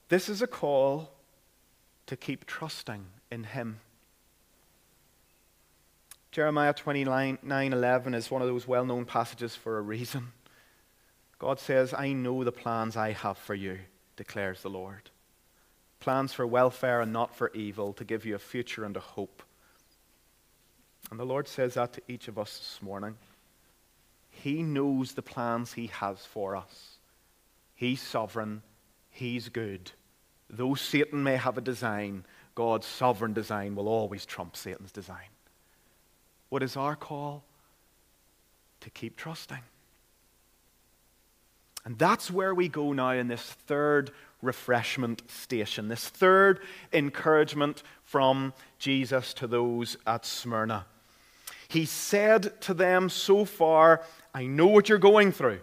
This 0.09 0.29
is 0.29 0.43
a 0.43 0.47
call 0.47 1.11
to 2.07 2.17
keep 2.17 2.47
trusting 2.47 3.07
in 3.31 3.45
Him. 3.45 3.81
Jeremiah 6.31 6.73
29 6.73 7.39
11 7.43 8.15
is 8.15 8.31
one 8.31 8.43
of 8.43 8.49
those 8.49 8.67
well 8.67 8.85
known 8.85 9.05
passages 9.05 9.55
for 9.55 9.79
a 9.79 9.83
reason. 9.83 10.33
God 11.45 11.61
says, 11.61 11.93
I 11.93 12.15
know 12.15 12.43
the 12.43 12.53
plans 12.53 12.97
I 12.97 13.13
have 13.13 13.37
for 13.37 13.55
you, 13.55 13.81
declares 14.17 14.63
the 14.63 14.71
Lord. 14.71 15.11
Plans 16.01 16.33
for 16.33 16.47
welfare 16.47 17.03
and 17.03 17.13
not 17.13 17.37
for 17.37 17.51
evil, 17.53 17.93
to 17.93 18.05
give 18.05 18.25
you 18.25 18.35
a 18.35 18.39
future 18.39 18.83
and 18.83 18.97
a 18.97 19.01
hope. 19.01 19.43
And 21.11 21.21
the 21.21 21.27
Lord 21.27 21.47
says 21.47 21.75
that 21.75 21.93
to 21.93 22.03
each 22.09 22.29
of 22.29 22.39
us 22.39 22.57
this 22.57 22.79
morning. 22.81 23.17
He 24.31 24.63
knows 24.63 25.13
the 25.13 25.21
plans 25.21 25.75
He 25.75 25.89
has 25.89 26.25
for 26.25 26.57
us. 26.57 26.97
He's 27.75 28.01
sovereign, 28.01 28.63
He's 29.11 29.51
good. 29.51 29.93
Though 30.49 30.75
Satan 30.75 31.23
may 31.23 31.37
have 31.37 31.59
a 31.59 31.61
design, 31.61 32.25
God's 32.55 32.87
sovereign 32.87 33.35
design 33.35 33.75
will 33.75 33.89
always 33.89 34.25
trump 34.25 34.57
Satan's 34.57 34.93
design. 34.93 35.29
What 36.49 36.63
is 36.63 36.75
our 36.75 36.97
call? 36.97 37.45
To 38.81 38.89
keep 38.89 39.19
trusting. 39.19 39.61
And 41.85 41.99
that's 41.99 42.31
where 42.31 42.55
we 42.55 42.69
go 42.69 42.93
now 42.93 43.11
in 43.11 43.29
this 43.29 43.43
third 43.43 44.11
refreshment 44.41 45.31
station, 45.31 45.89
this 45.89 46.09
third 46.09 46.61
encouragement 46.93 47.83
from 48.03 48.53
Jesus 48.79 49.35
to 49.35 49.47
those 49.47 49.97
at 50.07 50.25
Smyrna. 50.25 50.87
He 51.69 51.85
said 51.85 52.61
to 52.63 52.75
them 52.75 53.09
so 53.09 53.45
far, 53.45 54.03
I 54.35 54.47
know 54.47 54.67
what 54.67 54.89
you're 54.89 54.99
going 54.99 55.33
through. 55.33 55.61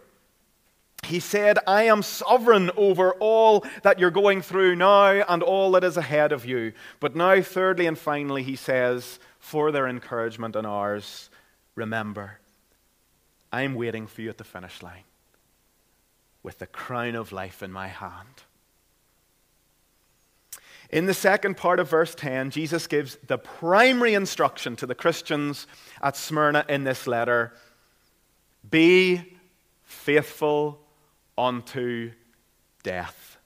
He 1.03 1.19
said, 1.19 1.57
I 1.65 1.83
am 1.83 2.03
sovereign 2.03 2.69
over 2.77 3.13
all 3.13 3.65
that 3.81 3.97
you're 3.97 4.11
going 4.11 4.43
through 4.43 4.75
now 4.75 5.07
and 5.07 5.41
all 5.41 5.71
that 5.71 5.83
is 5.83 5.97
ahead 5.97 6.31
of 6.31 6.45
you. 6.45 6.73
But 6.99 7.15
now, 7.15 7.41
thirdly 7.41 7.87
and 7.87 7.97
finally, 7.97 8.43
he 8.43 8.55
says, 8.55 9.19
for 9.39 9.71
their 9.71 9.87
encouragement 9.87 10.55
and 10.55 10.67
ours, 10.67 11.31
remember, 11.75 12.39
I'm 13.51 13.73
waiting 13.73 14.05
for 14.05 14.21
you 14.21 14.29
at 14.29 14.37
the 14.37 14.43
finish 14.43 14.83
line 14.83 15.03
with 16.43 16.59
the 16.59 16.67
crown 16.67 17.15
of 17.15 17.31
life 17.31 17.61
in 17.61 17.71
my 17.71 17.87
hand. 17.87 18.43
In 20.89 21.05
the 21.05 21.13
second 21.13 21.55
part 21.55 21.79
of 21.79 21.89
verse 21.89 22.13
10, 22.15 22.51
Jesus 22.51 22.85
gives 22.85 23.17
the 23.25 23.37
primary 23.37 24.13
instruction 24.13 24.75
to 24.75 24.85
the 24.85 24.95
Christians 24.95 25.65
at 26.01 26.17
Smyrna 26.17 26.65
in 26.67 26.83
this 26.83 27.07
letter 27.07 27.53
be 28.69 29.37
faithful 29.83 30.79
unto 31.37 32.11
death. 32.83 33.37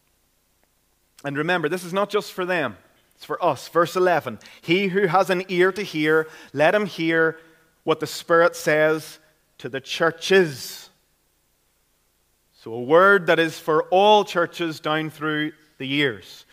And 1.23 1.38
remember, 1.38 1.69
this 1.69 1.84
is 1.84 1.93
not 1.93 2.10
just 2.10 2.34
for 2.34 2.45
them, 2.45 2.77
it's 3.15 3.25
for 3.25 3.43
us. 3.43 3.67
Verse 3.67 3.95
11 3.95 4.39
He 4.62 4.88
who 4.88 5.08
has 5.08 5.29
an 5.29 5.43
ear 5.47 5.71
to 5.71 5.84
hear, 5.84 6.27
let 6.53 6.75
him 6.75 6.86
hear 6.86 7.38
what 7.84 7.99
the 7.99 8.08
Spirit 8.08 8.55
says 8.55 9.19
to 9.60 9.69
the 9.69 9.81
churches. 9.81 10.85
So, 12.65 12.73
a 12.73 12.82
word 12.82 13.28
that 13.28 13.38
is 13.38 13.60
for 13.60 13.84
all 13.91 14.25
churches 14.25 14.80
down 14.80 15.12
through 15.12 15.51
the 15.78 15.86
years. 15.86 16.47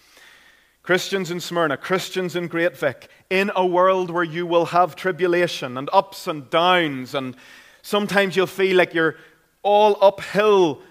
Christians 0.83 1.31
in 1.31 1.41
Smyrna, 1.41 1.79
Christians 1.79 2.37
in 2.37 2.49
Great 2.49 2.77
Vic, 2.77 3.09
in 3.31 3.51
a 3.57 3.65
world 3.65 4.11
where 4.11 4.23
you 4.23 4.45
will 4.45 4.67
have 4.67 4.95
tribulation 4.95 5.79
and 5.79 5.89
ups 5.91 6.27
and 6.27 6.51
downs, 6.51 7.15
and 7.15 7.35
sometimes 7.81 8.37
you'll 8.37 8.47
feel 8.47 8.77
like 8.77 8.93
you're 8.93 9.17
all 9.63 9.97
uphill 10.03 10.83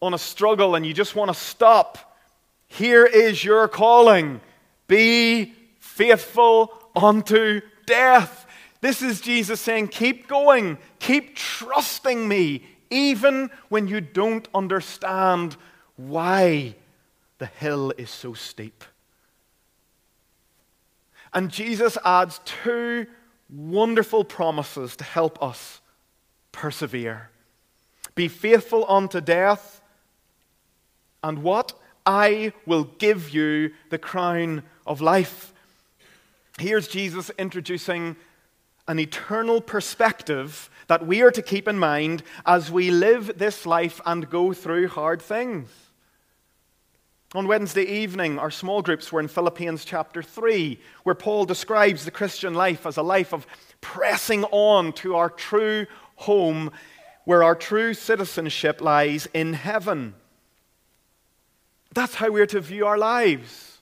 on 0.00 0.14
a 0.14 0.18
struggle 0.18 0.76
and 0.76 0.86
you 0.86 0.94
just 0.94 1.16
want 1.16 1.28
to 1.28 1.34
stop. 1.34 2.16
Here 2.68 3.04
is 3.04 3.42
your 3.42 3.66
calling 3.66 4.40
be 4.86 5.54
faithful 5.80 6.72
unto 6.94 7.62
death. 7.84 8.46
This 8.80 9.02
is 9.02 9.20
Jesus 9.20 9.60
saying, 9.60 9.88
Keep 9.88 10.28
going, 10.28 10.78
keep 11.00 11.34
trusting 11.34 12.28
me, 12.28 12.62
even 12.90 13.50
when 13.68 13.88
you 13.88 14.00
don't 14.00 14.48
understand 14.54 15.56
why 15.96 16.74
the 17.38 17.46
hill 17.46 17.92
is 17.96 18.10
so 18.10 18.34
steep. 18.34 18.84
And 21.32 21.50
Jesus 21.50 21.98
adds 22.04 22.40
two 22.44 23.06
wonderful 23.50 24.24
promises 24.24 24.96
to 24.96 25.04
help 25.04 25.42
us 25.42 25.80
persevere. 26.52 27.30
Be 28.14 28.28
faithful 28.28 28.84
unto 28.88 29.20
death, 29.20 29.80
and 31.22 31.42
what? 31.42 31.74
I 32.06 32.52
will 32.64 32.84
give 32.84 33.30
you 33.30 33.72
the 33.90 33.98
crown 33.98 34.62
of 34.86 35.00
life. 35.00 35.52
Here's 36.58 36.88
Jesus 36.88 37.30
introducing 37.38 38.16
an 38.88 38.98
eternal 38.98 39.60
perspective 39.60 40.70
that 40.88 41.06
we 41.06 41.22
are 41.22 41.30
to 41.30 41.42
keep 41.42 41.68
in 41.68 41.78
mind 41.78 42.22
as 42.46 42.70
we 42.70 42.90
live 42.90 43.38
this 43.38 43.66
life 43.66 44.00
and 44.06 44.30
go 44.30 44.52
through 44.52 44.88
hard 44.88 45.20
things. 45.20 45.68
On 47.34 47.46
Wednesday 47.46 47.82
evening, 47.82 48.38
our 48.38 48.50
small 48.50 48.80
groups 48.80 49.12
were 49.12 49.20
in 49.20 49.28
Philippians 49.28 49.84
chapter 49.84 50.22
3, 50.22 50.80
where 51.02 51.14
Paul 51.14 51.44
describes 51.44 52.06
the 52.06 52.10
Christian 52.10 52.54
life 52.54 52.86
as 52.86 52.96
a 52.96 53.02
life 53.02 53.34
of 53.34 53.46
pressing 53.82 54.44
on 54.44 54.94
to 54.94 55.14
our 55.14 55.28
true 55.28 55.86
home, 56.16 56.70
where 57.26 57.42
our 57.44 57.54
true 57.54 57.92
citizenship 57.92 58.80
lies 58.80 59.28
in 59.34 59.52
heaven. 59.52 60.14
That's 61.92 62.14
how 62.14 62.30
we're 62.30 62.46
to 62.46 62.60
view 62.60 62.86
our 62.86 62.96
lives. 62.96 63.78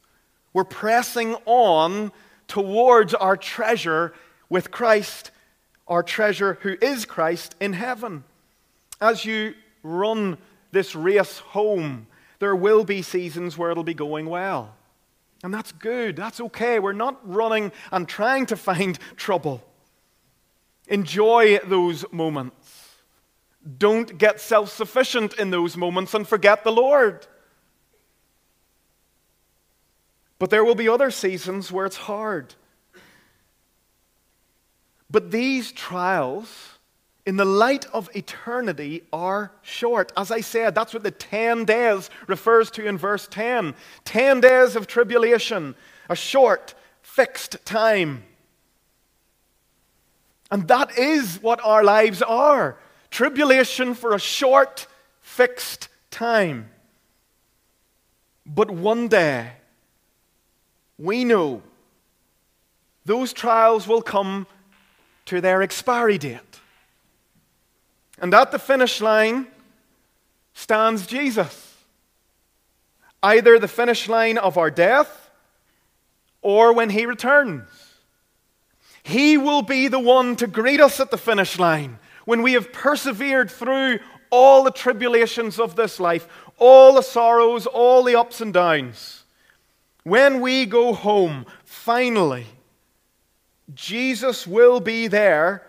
We're 0.53 0.65
pressing 0.65 1.37
on 1.45 2.11
towards 2.49 3.15
our 3.15 3.37
treasure 3.37 4.13
with 4.49 4.71
Christ, 4.71 5.31
our 5.89 6.03
treasure 6.03 6.59
who 6.63 6.77
is 6.81 7.05
Christ 7.05 7.55
in 7.61 7.73
heaven. 7.73 8.25
As 9.01 9.25
you 9.25 9.55
run 9.83 10.39
this 10.73 10.95
race 10.95 11.39
home, 11.39 12.07
there 12.39 12.57
will 12.57 12.85
be 12.85 13.03
seasons 13.03 13.57
where 13.57 13.71
it'll 13.71 13.85
be 13.85 13.95
going 13.95 14.27
well. 14.27 14.75
And 15.43 15.53
that's 15.53 15.73
good. 15.73 16.17
That's 16.17 16.41
okay. 16.41 16.79
We're 16.79 16.93
not 16.93 17.21
running 17.29 17.73
and 17.93 18.09
trying 18.09 18.47
to 18.47 18.57
find 18.57 18.99
trouble. 19.17 19.63
Enjoy 20.89 21.59
those 21.59 22.05
moments. 22.13 22.97
Don't 23.79 24.17
get 24.17 24.41
self 24.41 24.71
sufficient 24.71 25.35
in 25.35 25.51
those 25.51 25.77
moments 25.77 26.15
and 26.15 26.27
forget 26.27 26.63
the 26.63 26.73
Lord. 26.73 27.27
But 30.39 30.51
there 30.51 30.65
will 30.65 30.75
be 30.75 30.89
other 30.89 31.11
seasons 31.11 31.73
where 31.73 31.87
it's 31.87 31.97
hard. 31.97 32.55
But 35.11 35.31
these 35.31 35.73
trials 35.73 36.79
in 37.25 37.37
the 37.37 37.45
light 37.45 37.87
of 37.93 38.09
eternity 38.15 39.03
are 39.13 39.53
short. 39.63 40.13
As 40.17 40.31
I 40.31 40.41
said, 40.41 40.75
that's 40.75 40.95
what 40.95 41.03
the 41.03 41.11
10 41.11 41.65
days 41.65 42.09
refers 42.27 42.71
to 42.73 42.87
in 42.87 42.97
verse 42.97 43.27
10. 43.29 43.75
10 44.05 44.41
days 44.41 44.77
of 44.77 44.87
tribulation, 44.87 45.75
a 46.09 46.17
short, 46.17 46.75
fixed 47.03 47.65
time. 47.65 48.23
And 50.51 50.69
that 50.69 50.97
is 50.97 51.43
what 51.43 51.61
our 51.65 51.83
lives 51.83 52.23
are 52.23 52.79
tribulation 53.11 53.95
for 53.95 54.15
a 54.15 54.19
short, 54.19 54.87
fixed 55.21 55.89
time. 56.11 56.69
But 58.45 58.71
one 58.71 59.09
day, 59.09 59.53
we 60.99 61.25
know 61.25 61.63
those 63.05 63.33
trials 63.33 63.89
will 63.89 64.03
come 64.03 64.47
to 65.27 65.41
their 65.41 65.63
expiry 65.63 66.19
date. 66.19 66.41
And 68.19 68.33
at 68.33 68.51
the 68.51 68.59
finish 68.59 69.01
line 69.01 69.47
stands 70.55 71.07
Jesus. 71.07 71.77
Either 73.23 73.59
the 73.59 73.69
finish 73.69 74.09
line 74.09 74.39
of 74.39 74.57
our 74.57 74.71
death 74.71 75.31
or 76.43 76.73
when 76.73 76.91
he 76.91 77.07
returns. 77.07 77.69
He 79.03 79.37
will 79.37 79.63
be 79.63 79.89
the 79.89 80.01
one 80.01 80.37
to 80.37 80.47
greet 80.47 80.81
us 80.81 80.99
at 81.01 81.11
the 81.11 81.19
finish 81.19 81.59
line 81.59 81.99
when 82.25 82.43
we 82.43 82.55
have 82.55 82.73
persevered 82.73 83.51
through 83.51 84.01
all 84.31 84.65
the 84.65 84.71
tribulations 84.71 85.61
of 85.61 85.77
this 85.77 86.01
life, 86.01 86.27
all 86.59 86.95
the 86.95 87.03
sorrows, 87.03 87.67
all 87.67 88.03
the 88.03 88.17
ups 88.17 88.41
and 88.41 88.53
downs. 88.53 89.25
When 90.03 90.41
we 90.41 90.67
go 90.67 90.93
home, 90.93 91.47
finally, 91.65 92.47
Jesus 93.75 94.47
will 94.47 94.81
be 94.81 95.09
there 95.09 95.67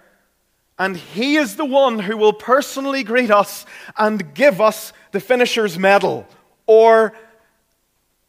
and 0.80 0.96
He 0.96 1.38
is 1.38 1.56
the 1.56 1.66
one 1.66 2.00
who 2.00 2.18
will 2.18 2.34
personally 2.34 3.04
greet 3.04 3.32
us 3.32 3.66
and 3.98 4.34
give 4.34 4.62
us 4.62 4.94
the 5.12 5.20
finisher's 5.20 5.80
medal 5.80 6.28
or 6.68 7.14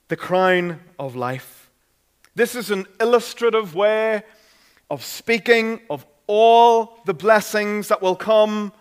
the 0.09 0.17
crown 0.17 0.81
of 0.99 1.15
life. 1.15 1.71
This 2.35 2.55
is 2.55 2.71
an 2.71 2.87
illustrative 3.01 3.75
way 3.75 4.23
of 4.91 5.05
speaking 5.05 5.81
of 5.91 6.07
all 6.27 7.01
the 7.05 7.15
blessings 7.15 7.89
that 7.89 8.01
will 8.01 8.17
come 8.17 8.73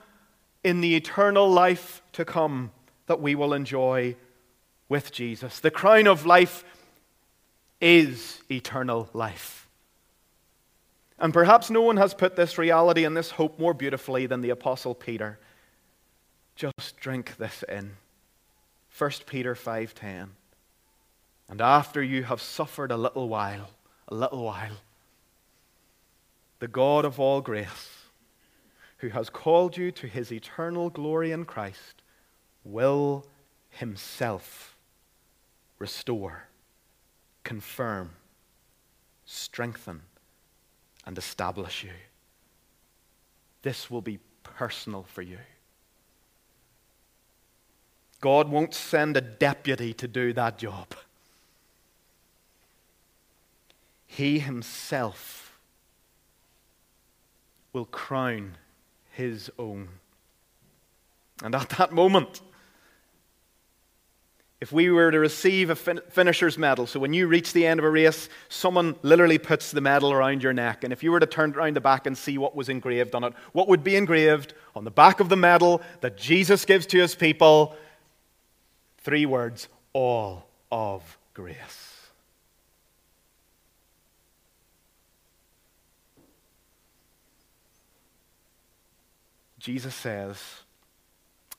in 0.63 0.81
the 0.81 0.95
eternal 0.95 1.49
life 1.49 2.01
to 2.13 2.23
come 2.23 2.71
that 3.07 3.21
we 3.21 3.35
will 3.35 3.53
enjoy 3.53 4.15
with 4.89 5.11
Jesus. 5.11 5.59
The 5.59 5.71
crown 5.71 6.07
of 6.07 6.25
life 6.25 6.63
is 7.81 8.41
eternal 8.49 9.09
life. 9.13 9.66
And 11.19 11.33
perhaps 11.33 11.69
no 11.69 11.81
one 11.81 11.97
has 11.97 12.13
put 12.13 12.35
this 12.35 12.57
reality 12.57 13.03
and 13.03 13.17
this 13.17 13.31
hope 13.31 13.59
more 13.59 13.73
beautifully 13.73 14.27
than 14.27 14.41
the 14.41 14.51
Apostle 14.51 14.93
Peter. 14.93 15.39
Just 16.55 16.97
drink 16.97 17.37
this 17.37 17.63
in. 17.67 17.97
1 18.95 19.25
Peter 19.25 19.55
5:10. 19.55 20.35
And 21.49 21.61
after 21.61 22.03
you 22.03 22.23
have 22.23 22.41
suffered 22.41 22.91
a 22.91 22.97
little 22.97 23.29
while, 23.29 23.69
a 24.07 24.15
little 24.15 24.43
while, 24.43 24.77
the 26.59 26.67
God 26.67 27.05
of 27.05 27.19
all 27.19 27.41
grace, 27.41 28.05
who 28.97 29.09
has 29.09 29.29
called 29.29 29.77
you 29.77 29.91
to 29.91 30.07
his 30.07 30.31
eternal 30.31 30.89
glory 30.89 31.31
in 31.31 31.45
Christ, 31.45 32.01
will 32.63 33.25
himself 33.69 34.75
restore, 35.79 36.47
confirm, 37.43 38.15
strengthen, 39.25 40.01
and 41.07 41.17
establish 41.17 41.85
you. 41.85 41.93
This 43.63 43.89
will 43.89 44.01
be 44.01 44.19
personal 44.43 45.03
for 45.03 45.21
you. 45.21 45.39
God 48.19 48.49
won't 48.49 48.73
send 48.73 49.15
a 49.15 49.21
deputy 49.21 49.93
to 49.93 50.07
do 50.07 50.33
that 50.33 50.57
job. 50.57 50.87
He 54.05 54.39
himself 54.39 55.57
will 57.71 57.85
crown 57.85 58.57
his 59.11 59.49
own. 59.57 59.87
And 61.41 61.55
at 61.55 61.69
that 61.69 61.93
moment, 61.93 62.41
if 64.59 64.71
we 64.71 64.89
were 64.89 65.11
to 65.11 65.19
receive 65.19 65.69
a 65.69 65.75
fin- 65.75 66.01
finisher's 66.09 66.57
medal, 66.57 66.87
so 66.87 66.99
when 66.99 67.13
you 67.13 67.27
reach 67.27 67.53
the 67.53 67.67
end 67.67 67.79
of 67.79 67.85
a 67.85 67.89
race, 67.89 68.27
someone 68.49 68.95
literally 69.03 69.37
puts 69.37 69.71
the 69.71 69.81
medal 69.81 70.11
around 70.11 70.41
your 70.41 70.53
neck, 70.53 70.83
and 70.83 70.91
if 70.91 71.03
you 71.03 71.11
were 71.11 71.19
to 71.19 71.27
turn 71.27 71.53
around 71.53 71.75
the 71.75 71.81
back 71.81 72.07
and 72.07 72.17
see 72.17 72.37
what 72.39 72.55
was 72.55 72.67
engraved 72.67 73.13
on 73.13 73.23
it, 73.23 73.33
what 73.51 73.67
would 73.67 73.83
be 73.83 73.95
engraved 73.95 74.55
on 74.75 74.83
the 74.83 74.91
back 74.91 75.19
of 75.19 75.29
the 75.29 75.35
medal 75.35 75.81
that 76.01 76.17
Jesus 76.17 76.65
gives 76.65 76.87
to 76.87 76.97
his 76.97 77.13
people? 77.13 77.75
Three 78.99 79.27
words 79.27 79.67
all 79.93 80.47
of 80.71 81.17
grace. 81.35 81.93
Jesus 89.59 89.93
says, 89.93 90.41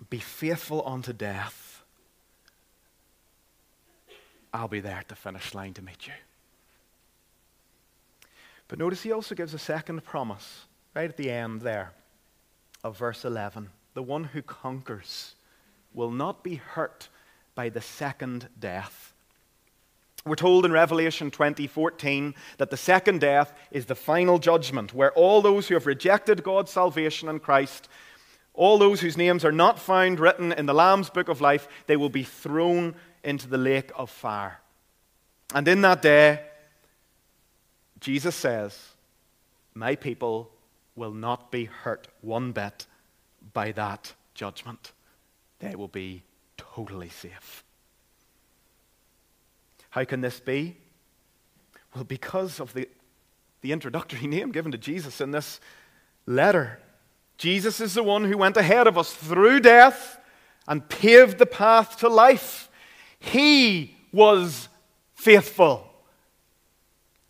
Be 0.08 0.18
faithful 0.18 0.82
unto 0.86 1.12
death 1.12 1.67
I'll 4.52 4.68
be 4.68 4.80
there 4.80 4.96
at 4.96 5.08
the 5.08 5.14
finish 5.14 5.54
line 5.54 5.74
to 5.74 5.82
meet 5.82 6.06
you. 6.06 6.14
But 8.68 8.78
notice 8.78 9.02
he 9.02 9.12
also 9.12 9.34
gives 9.34 9.54
a 9.54 9.58
second 9.58 10.04
promise 10.04 10.66
right 10.94 11.08
at 11.08 11.16
the 11.16 11.30
end 11.30 11.62
there 11.62 11.92
of 12.84 12.98
verse 12.98 13.24
11. 13.24 13.70
The 13.94 14.02
one 14.02 14.24
who 14.24 14.42
conquers 14.42 15.34
will 15.94 16.10
not 16.10 16.42
be 16.44 16.56
hurt 16.56 17.08
by 17.54 17.68
the 17.68 17.80
second 17.80 18.48
death. 18.58 19.14
We're 20.24 20.36
told 20.36 20.64
in 20.64 20.72
Revelation 20.72 21.30
20:14 21.30 22.34
that 22.58 22.70
the 22.70 22.76
second 22.76 23.20
death 23.20 23.52
is 23.70 23.86
the 23.86 23.94
final 23.94 24.38
judgment 24.38 24.92
where 24.92 25.12
all 25.12 25.40
those 25.40 25.68
who 25.68 25.74
have 25.74 25.86
rejected 25.86 26.42
God's 26.42 26.70
salvation 26.70 27.28
in 27.28 27.40
Christ, 27.40 27.88
all 28.52 28.78
those 28.78 29.00
whose 29.00 29.16
names 29.16 29.44
are 29.44 29.52
not 29.52 29.78
found 29.78 30.20
written 30.20 30.52
in 30.52 30.66
the 30.66 30.74
Lamb's 30.74 31.08
book 31.10 31.28
of 31.28 31.40
life, 31.40 31.66
they 31.86 31.96
will 31.96 32.10
be 32.10 32.24
thrown 32.24 32.94
into 33.24 33.48
the 33.48 33.58
lake 33.58 33.90
of 33.96 34.10
fire. 34.10 34.60
And 35.54 35.66
in 35.66 35.80
that 35.82 36.02
day, 36.02 36.40
Jesus 38.00 38.36
says, 38.36 38.78
My 39.74 39.96
people 39.96 40.50
will 40.94 41.12
not 41.12 41.50
be 41.50 41.64
hurt 41.64 42.08
one 42.20 42.52
bit 42.52 42.86
by 43.52 43.72
that 43.72 44.12
judgment. 44.34 44.92
They 45.60 45.74
will 45.74 45.88
be 45.88 46.22
totally 46.56 47.08
safe. 47.08 47.64
How 49.90 50.04
can 50.04 50.20
this 50.20 50.38
be? 50.38 50.76
Well, 51.94 52.04
because 52.04 52.60
of 52.60 52.74
the, 52.74 52.88
the 53.62 53.72
introductory 53.72 54.26
name 54.26 54.52
given 54.52 54.72
to 54.72 54.78
Jesus 54.78 55.20
in 55.20 55.30
this 55.30 55.60
letter. 56.26 56.78
Jesus 57.38 57.80
is 57.80 57.94
the 57.94 58.02
one 58.02 58.24
who 58.24 58.36
went 58.36 58.56
ahead 58.56 58.86
of 58.86 58.98
us 58.98 59.12
through 59.12 59.60
death 59.60 60.18
and 60.66 60.88
paved 60.88 61.38
the 61.38 61.46
path 61.46 61.98
to 61.98 62.08
life. 62.08 62.67
He 63.20 63.96
was 64.12 64.68
faithful. 65.14 65.84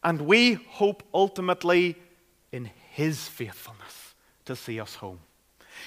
And 0.03 0.23
we 0.23 0.55
hope 0.55 1.03
ultimately 1.13 1.97
in 2.53 2.71
His 2.93 3.27
faithfulness 3.27 4.15
to 4.45 4.55
see 4.57 4.81
us 4.81 4.97
home. 4.97 5.21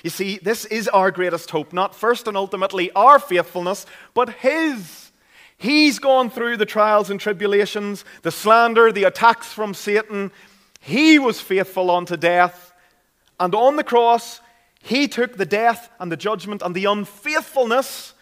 You 0.03 0.09
see, 0.09 0.37
this 0.37 0.65
is 0.65 0.87
our 0.87 1.11
greatest 1.11 1.51
hope, 1.51 1.73
not 1.73 1.95
first 1.95 2.27
and 2.27 2.37
ultimately 2.37 2.91
our 2.91 3.19
faithfulness, 3.19 3.85
but 4.13 4.29
His. 4.29 5.11
He's 5.57 5.99
gone 5.99 6.29
through 6.29 6.57
the 6.57 6.65
trials 6.65 7.09
and 7.09 7.19
tribulations, 7.19 8.03
the 8.23 8.31
slander, 8.31 8.91
the 8.91 9.03
attacks 9.03 9.53
from 9.53 9.73
Satan. 9.73 10.31
He 10.79 11.19
was 11.19 11.39
faithful 11.39 11.91
unto 11.91 12.17
death. 12.17 12.73
And 13.39 13.53
on 13.53 13.75
the 13.75 13.83
cross, 13.83 14.41
He 14.81 15.07
took 15.07 15.37
the 15.37 15.45
death 15.45 15.89
and 15.99 16.11
the 16.11 16.17
judgment 16.17 16.61
and 16.63 16.73
the 16.73 16.85
unfaithfulness 16.85 18.13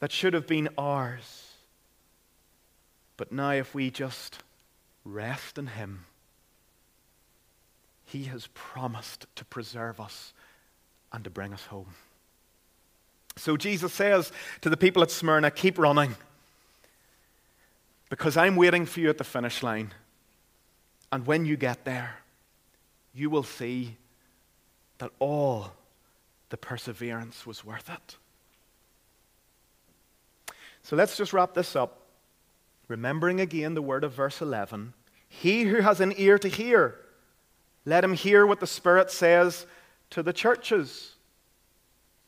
that 0.00 0.12
should 0.12 0.34
have 0.34 0.46
been 0.46 0.68
ours. 0.78 1.52
But 3.16 3.32
now, 3.32 3.50
if 3.52 3.74
we 3.74 3.90
just 3.90 4.38
rest 5.04 5.58
in 5.58 5.68
Him, 5.68 6.04
He 8.04 8.24
has 8.24 8.48
promised 8.54 9.26
to 9.36 9.44
preserve 9.44 10.00
us 10.00 10.32
and 11.12 11.24
to 11.24 11.30
bring 11.30 11.52
us 11.52 11.64
home. 11.66 11.94
So 13.36 13.56
Jesus 13.56 13.92
says 13.92 14.32
to 14.60 14.70
the 14.70 14.76
people 14.76 15.02
at 15.02 15.10
Smyrna, 15.10 15.50
Keep 15.50 15.78
running, 15.78 16.16
because 18.08 18.36
I'm 18.36 18.56
waiting 18.56 18.86
for 18.86 19.00
you 19.00 19.08
at 19.10 19.18
the 19.18 19.24
finish 19.24 19.62
line. 19.62 19.92
And 21.10 21.26
when 21.26 21.44
you 21.44 21.56
get 21.56 21.84
there, 21.84 22.16
you 23.14 23.30
will 23.30 23.42
see 23.42 23.96
that 24.98 25.10
all 25.18 25.72
the 26.50 26.56
perseverance 26.56 27.46
was 27.46 27.64
worth 27.64 27.88
it. 27.88 28.16
So 30.88 30.96
let's 30.96 31.18
just 31.18 31.34
wrap 31.34 31.52
this 31.52 31.76
up 31.76 32.00
remembering 32.88 33.42
again 33.42 33.74
the 33.74 33.82
word 33.82 34.04
of 34.04 34.12
verse 34.14 34.40
11 34.40 34.94
He 35.28 35.64
who 35.64 35.82
has 35.82 36.00
an 36.00 36.14
ear 36.16 36.38
to 36.38 36.48
hear, 36.48 36.94
let 37.84 38.02
him 38.02 38.14
hear 38.14 38.46
what 38.46 38.58
the 38.58 38.66
Spirit 38.66 39.10
says 39.10 39.66
to 40.08 40.22
the 40.22 40.32
churches. 40.32 41.16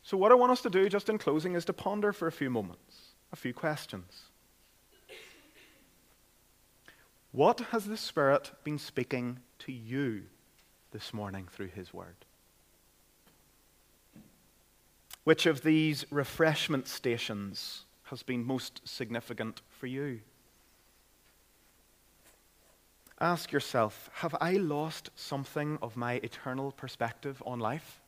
So, 0.03 0.19
what 0.19 0.31
I 0.31 0.35
want 0.35 0.53
us 0.53 0.61
to 0.61 0.69
do 0.69 0.91
just 0.91 1.09
in 1.09 1.17
closing 1.17 1.55
is 1.55 1.65
to 1.65 1.73
ponder 1.73 2.13
for 2.13 2.29
a 2.29 2.33
few 2.33 2.51
moments, 2.51 3.15
a 3.33 3.37
few 3.37 3.55
questions. 3.55 4.25
What 7.33 7.61
has 7.71 7.87
the 7.87 7.97
Spirit 7.97 8.51
been 8.63 8.79
speaking 8.79 9.39
to 9.61 9.73
you 9.73 10.25
this 10.91 11.15
morning 11.15 11.49
through 11.51 11.69
His 11.69 11.95
Word? 11.95 12.27
Which 15.25 15.47
of 15.47 15.63
these 15.63 16.05
refreshment 16.11 16.89
stations 16.89 17.87
has 18.11 18.23
been 18.23 18.45
most 18.45 18.81
significant 18.85 19.63
for 19.71 19.87
you? 19.87 20.21
Ask 23.21 23.53
yourself 23.53 24.11
Have 24.15 24.35
I 24.41 24.53
lost 24.53 25.11
something 25.15 25.79
of 25.81 25.97
my 25.97 26.15
eternal 26.15 26.73
perspective 26.73 27.43
on 27.47 27.59
life? 27.59 28.01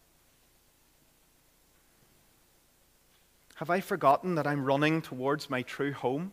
Have 3.56 3.70
I 3.70 3.80
forgotten 3.80 4.34
that 4.34 4.46
I'm 4.46 4.64
running 4.64 5.02
towards 5.02 5.48
my 5.48 5.62
true 5.62 5.92
home? 5.92 6.32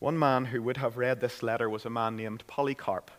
One 0.00 0.18
man 0.18 0.46
who 0.46 0.62
would 0.62 0.76
have 0.76 0.96
read 0.96 1.20
this 1.20 1.42
letter 1.42 1.68
was 1.68 1.84
a 1.84 1.90
man 1.90 2.16
named 2.16 2.44
Polycarp. 2.46 3.10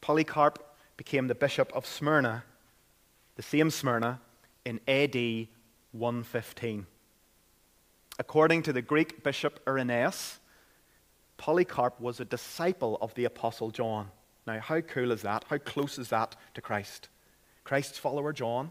Polycarp 0.00 0.58
became 0.96 1.26
the 1.26 1.34
bishop 1.34 1.72
of 1.74 1.86
Smyrna, 1.86 2.44
the 3.36 3.42
same 3.42 3.70
Smyrna, 3.70 4.20
in 4.64 4.80
AD 4.88 5.48
115. 5.92 6.86
According 8.18 8.62
to 8.62 8.72
the 8.72 8.82
Greek 8.82 9.22
bishop 9.22 9.60
Irenaeus, 9.66 10.40
Polycarp 11.36 12.00
was 12.00 12.20
a 12.20 12.24
disciple 12.24 12.96
of 13.00 13.12
the 13.14 13.24
Apostle 13.24 13.70
John. 13.70 14.10
Now, 14.46 14.60
how 14.60 14.80
cool 14.80 15.10
is 15.10 15.22
that? 15.22 15.44
How 15.48 15.58
close 15.58 15.98
is 15.98 16.08
that 16.10 16.36
to 16.54 16.60
Christ? 16.60 17.08
Christ's 17.64 17.98
follower 17.98 18.32
John, 18.32 18.70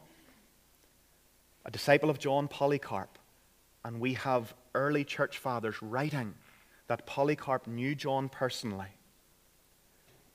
a 1.66 1.72
disciple 1.72 2.10
of 2.10 2.20
John, 2.20 2.48
Polycarp. 2.48 3.18
And 3.84 4.00
we 4.00 4.14
have 4.14 4.54
early 4.74 5.04
church 5.04 5.38
fathers 5.38 5.82
writing 5.82 6.36
that 6.88 7.06
Polycarp 7.06 7.68
knew 7.68 7.96
John 7.96 8.30
personally. 8.30 8.98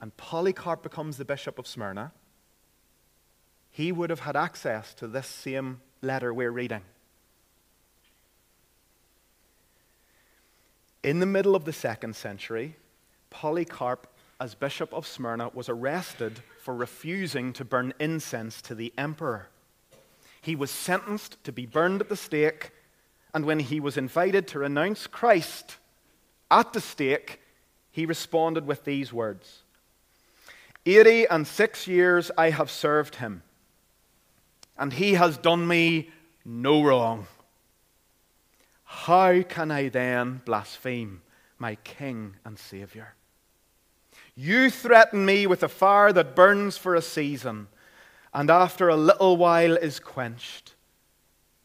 And 0.01 0.17
Polycarp 0.17 0.83
becomes 0.83 1.17
the 1.17 1.25
bishop 1.25 1.59
of 1.59 1.67
Smyrna. 1.67 2.13
He 3.79 3.93
would 3.93 4.11
have 4.11 4.19
had 4.19 4.35
access 4.35 4.93
to 4.95 5.07
this 5.07 5.29
same 5.29 5.81
letter 6.03 6.35
we're 6.35 6.51
reading. 6.51 6.83
In 11.05 11.21
the 11.21 11.27
middle 11.27 11.55
of 11.55 11.65
the 11.65 11.73
second 11.73 12.17
century, 12.17 12.75
Polycarp, 13.31 14.09
as 14.41 14.57
Bishop 14.57 14.93
of 14.93 15.07
Smyrna, 15.07 15.51
was 15.55 15.69
arrested 15.69 16.41
for 16.61 16.75
refusing 16.75 17.53
to 17.53 17.65
burn 17.65 17.95
incense 18.01 18.61
to 18.63 18.75
the 18.75 18.93
emperor. 18.99 19.47
He 20.41 20.57
was 20.57 20.73
sentenced 20.73 21.45
to 21.45 21.53
be 21.53 21.65
burned 21.65 22.01
at 22.01 22.09
the 22.09 22.17
stake, 22.17 22.73
and 23.33 23.45
when 23.45 23.61
he 23.61 23.79
was 23.79 23.97
invited 23.97 24.49
to 24.49 24.59
renounce 24.59 25.07
Christ 25.07 25.77
at 26.51 26.73
the 26.73 26.81
stake, 26.81 27.41
he 27.93 28.07
responded 28.07 28.67
with 28.67 28.83
these 28.83 29.13
words 29.13 29.63
Eighty 30.85 31.29
and 31.29 31.47
six 31.47 31.87
years 31.87 32.33
I 32.37 32.51
have 32.51 32.73
served 32.73 33.15
him, 33.15 33.45
and 34.79 34.93
he 34.93 35.15
has 35.15 35.37
done 35.37 35.67
me 35.67 36.11
no 36.45 36.83
wrong. 36.83 37.27
How 38.85 39.43
can 39.43 39.71
I 39.71 39.89
then 39.89 40.41
blaspheme 40.45 41.23
my 41.59 41.75
King 41.77 42.37
and 42.45 42.59
Savior? 42.59 43.15
You 44.35 44.71
threaten 44.71 45.27
me 45.27 45.47
with 45.47 45.63
a 45.63 45.69
fire 45.69 46.13
that 46.13 46.37
burns 46.37 46.77
for 46.77 46.95
a 46.95 47.03
season, 47.03 47.69
and 48.33 48.51
after 48.51 48.89
a 48.89 48.97
little 48.97 49.37
while 49.37 49.77
is 49.77 49.99
quenched. 49.99 50.75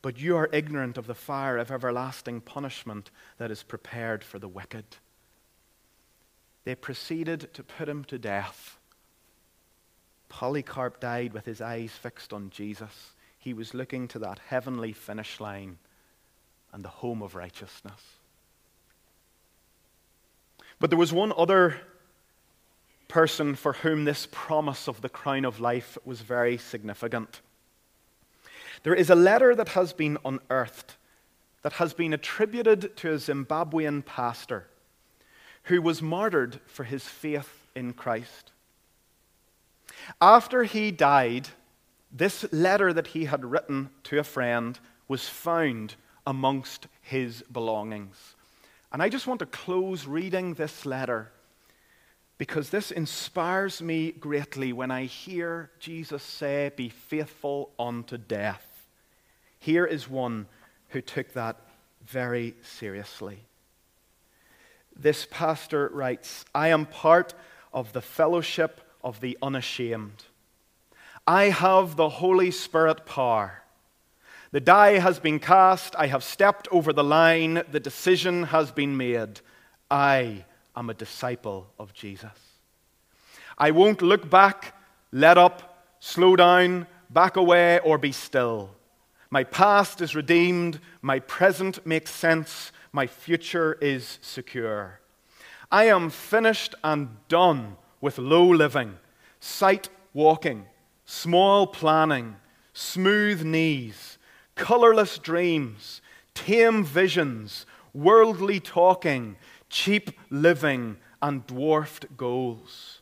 But 0.01 0.19
you 0.19 0.35
are 0.35 0.49
ignorant 0.51 0.97
of 0.97 1.07
the 1.07 1.13
fire 1.13 1.57
of 1.57 1.71
everlasting 1.71 2.41
punishment 2.41 3.09
that 3.37 3.51
is 3.51 3.63
prepared 3.63 4.23
for 4.23 4.37
the 4.39 4.49
wicked. 4.49 4.83
They 6.65 6.75
proceeded 6.75 7.53
to 7.53 7.63
put 7.63 7.87
him 7.87 8.03
to 8.05 8.17
death. 8.17 8.77
Polycarp 10.33 10.99
died 10.99 11.31
with 11.31 11.45
his 11.45 11.61
eyes 11.61 11.91
fixed 11.91 12.33
on 12.33 12.49
Jesus. 12.49 13.11
He 13.37 13.53
was 13.53 13.75
looking 13.75 14.07
to 14.07 14.19
that 14.19 14.39
heavenly 14.47 14.91
finish 14.91 15.39
line 15.39 15.77
and 16.71 16.83
the 16.83 16.89
home 16.89 17.21
of 17.21 17.35
righteousness. 17.35 18.01
But 20.79 20.89
there 20.89 20.97
was 20.97 21.13
one 21.13 21.31
other 21.37 21.75
person 23.07 23.53
for 23.53 23.73
whom 23.73 24.05
this 24.05 24.27
promise 24.31 24.87
of 24.87 25.01
the 25.01 25.09
crown 25.09 25.45
of 25.45 25.59
life 25.59 25.99
was 26.03 26.21
very 26.21 26.57
significant. 26.57 27.41
There 28.81 28.95
is 28.95 29.11
a 29.11 29.15
letter 29.15 29.53
that 29.53 29.69
has 29.69 29.93
been 29.93 30.17
unearthed 30.25 30.95
that 31.61 31.73
has 31.73 31.93
been 31.93 32.11
attributed 32.11 32.97
to 32.97 33.11
a 33.11 33.17
Zimbabwean 33.17 34.03
pastor 34.03 34.65
who 35.65 35.79
was 35.79 36.01
martyred 36.01 36.59
for 36.65 36.85
his 36.85 37.03
faith 37.03 37.67
in 37.75 37.93
Christ. 37.93 38.52
After 40.21 40.63
he 40.63 40.91
died, 40.91 41.49
this 42.11 42.45
letter 42.51 42.93
that 42.93 43.07
he 43.07 43.25
had 43.25 43.45
written 43.45 43.89
to 44.03 44.19
a 44.19 44.23
friend 44.23 44.79
was 45.07 45.27
found 45.27 45.95
amongst 46.25 46.87
his 47.01 47.43
belongings. 47.51 48.35
And 48.91 49.01
I 49.01 49.09
just 49.09 49.27
want 49.27 49.39
to 49.39 49.45
close 49.45 50.05
reading 50.05 50.53
this 50.53 50.85
letter 50.85 51.31
because 52.37 52.69
this 52.69 52.91
inspires 52.91 53.81
me 53.81 54.11
greatly 54.11 54.73
when 54.73 54.91
I 54.91 55.05
hear 55.05 55.71
Jesus 55.79 56.21
say, 56.23 56.71
Be 56.75 56.89
faithful 56.89 57.71
unto 57.79 58.17
death. 58.17 58.87
Here 59.59 59.85
is 59.85 60.09
one 60.09 60.47
who 60.89 61.01
took 61.01 61.33
that 61.33 61.57
very 62.05 62.55
seriously. 62.61 63.39
This 64.95 65.25
pastor 65.29 65.89
writes 65.93 66.45
I 66.53 66.67
am 66.67 66.85
part 66.85 67.33
of 67.73 67.93
the 67.93 68.01
fellowship 68.01 68.81
of 69.03 69.19
the 69.19 69.37
unashamed. 69.41 70.25
I 71.27 71.45
have 71.45 71.95
the 71.95 72.09
Holy 72.09 72.51
Spirit 72.51 73.05
power. 73.05 73.63
The 74.51 74.59
die 74.59 74.99
has 74.99 75.19
been 75.19 75.39
cast. 75.39 75.95
I 75.95 76.07
have 76.07 76.23
stepped 76.23 76.67
over 76.71 76.93
the 76.93 77.03
line. 77.03 77.63
The 77.71 77.79
decision 77.79 78.43
has 78.43 78.71
been 78.71 78.95
made. 78.97 79.39
I 79.89 80.45
am 80.75 80.89
a 80.89 80.93
disciple 80.93 81.71
of 81.79 81.93
Jesus. 81.93 82.31
I 83.57 83.71
won't 83.71 84.01
look 84.01 84.29
back, 84.29 84.75
let 85.11 85.37
up, 85.37 85.85
slow 85.99 86.35
down, 86.35 86.87
back 87.09 87.35
away, 87.35 87.79
or 87.79 87.97
be 87.97 88.11
still. 88.11 88.71
My 89.29 89.43
past 89.43 90.01
is 90.01 90.15
redeemed, 90.15 90.79
my 91.01 91.19
present 91.19 91.85
makes 91.85 92.11
sense, 92.11 92.71
my 92.91 93.07
future 93.07 93.77
is 93.81 94.19
secure. 94.21 94.99
I 95.71 95.85
am 95.85 96.09
finished 96.09 96.75
and 96.83 97.09
done 97.27 97.77
with 98.03 98.17
low 98.17 98.45
living, 98.45 98.93
sight 99.39 99.87
walking, 100.13 100.65
small 101.05 101.65
planning, 101.65 102.35
smooth 102.73 103.41
knees, 103.45 104.17
colorless 104.55 105.17
dreams, 105.17 106.01
tame 106.33 106.83
visions, 106.83 107.65
worldly 107.93 108.59
talking, 108.59 109.37
cheap 109.69 110.11
living, 110.29 110.97
and 111.21 111.47
dwarfed 111.47 112.05
goals. 112.17 112.99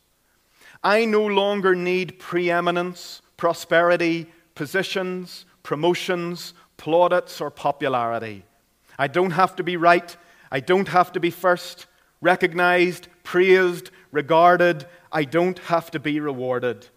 I 0.84 1.06
no 1.06 1.26
longer 1.26 1.74
need 1.74 2.20
preeminence, 2.20 3.24
prosperity, 3.38 4.28
positions, 4.54 5.46
promotions, 5.64 6.54
plaudits, 6.78 7.42
or 7.42 7.50
popularity. 7.50 8.46
I 9.00 9.08
don't 9.08 9.32
have 9.32 9.56
to 9.56 9.64
be 9.64 9.78
right. 9.78 10.16
I 10.52 10.60
don't 10.60 10.90
have 10.90 11.12
to 11.14 11.20
be 11.20 11.32
first, 11.32 11.88
recognized, 12.22 13.08
praised, 13.24 13.90
regarded. 14.12 14.86
I 15.12 15.24
don't 15.24 15.60
have 15.60 15.92
to 15.92 16.00
be 16.00 16.20
rewarded. 16.20 16.88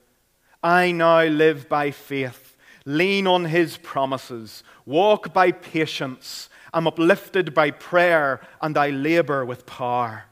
I 0.62 0.92
now 0.92 1.24
live 1.24 1.68
by 1.68 1.90
faith, 1.90 2.56
lean 2.86 3.26
on 3.26 3.44
His 3.46 3.76
promises, 3.76 4.64
walk 4.86 5.34
by 5.34 5.52
patience, 5.52 6.48
I'm 6.72 6.86
uplifted 6.86 7.54
by 7.54 7.70
prayer, 7.70 8.40
and 8.60 8.76
I 8.76 8.90
labor 8.90 9.44
with 9.44 9.66
power. 9.66 10.24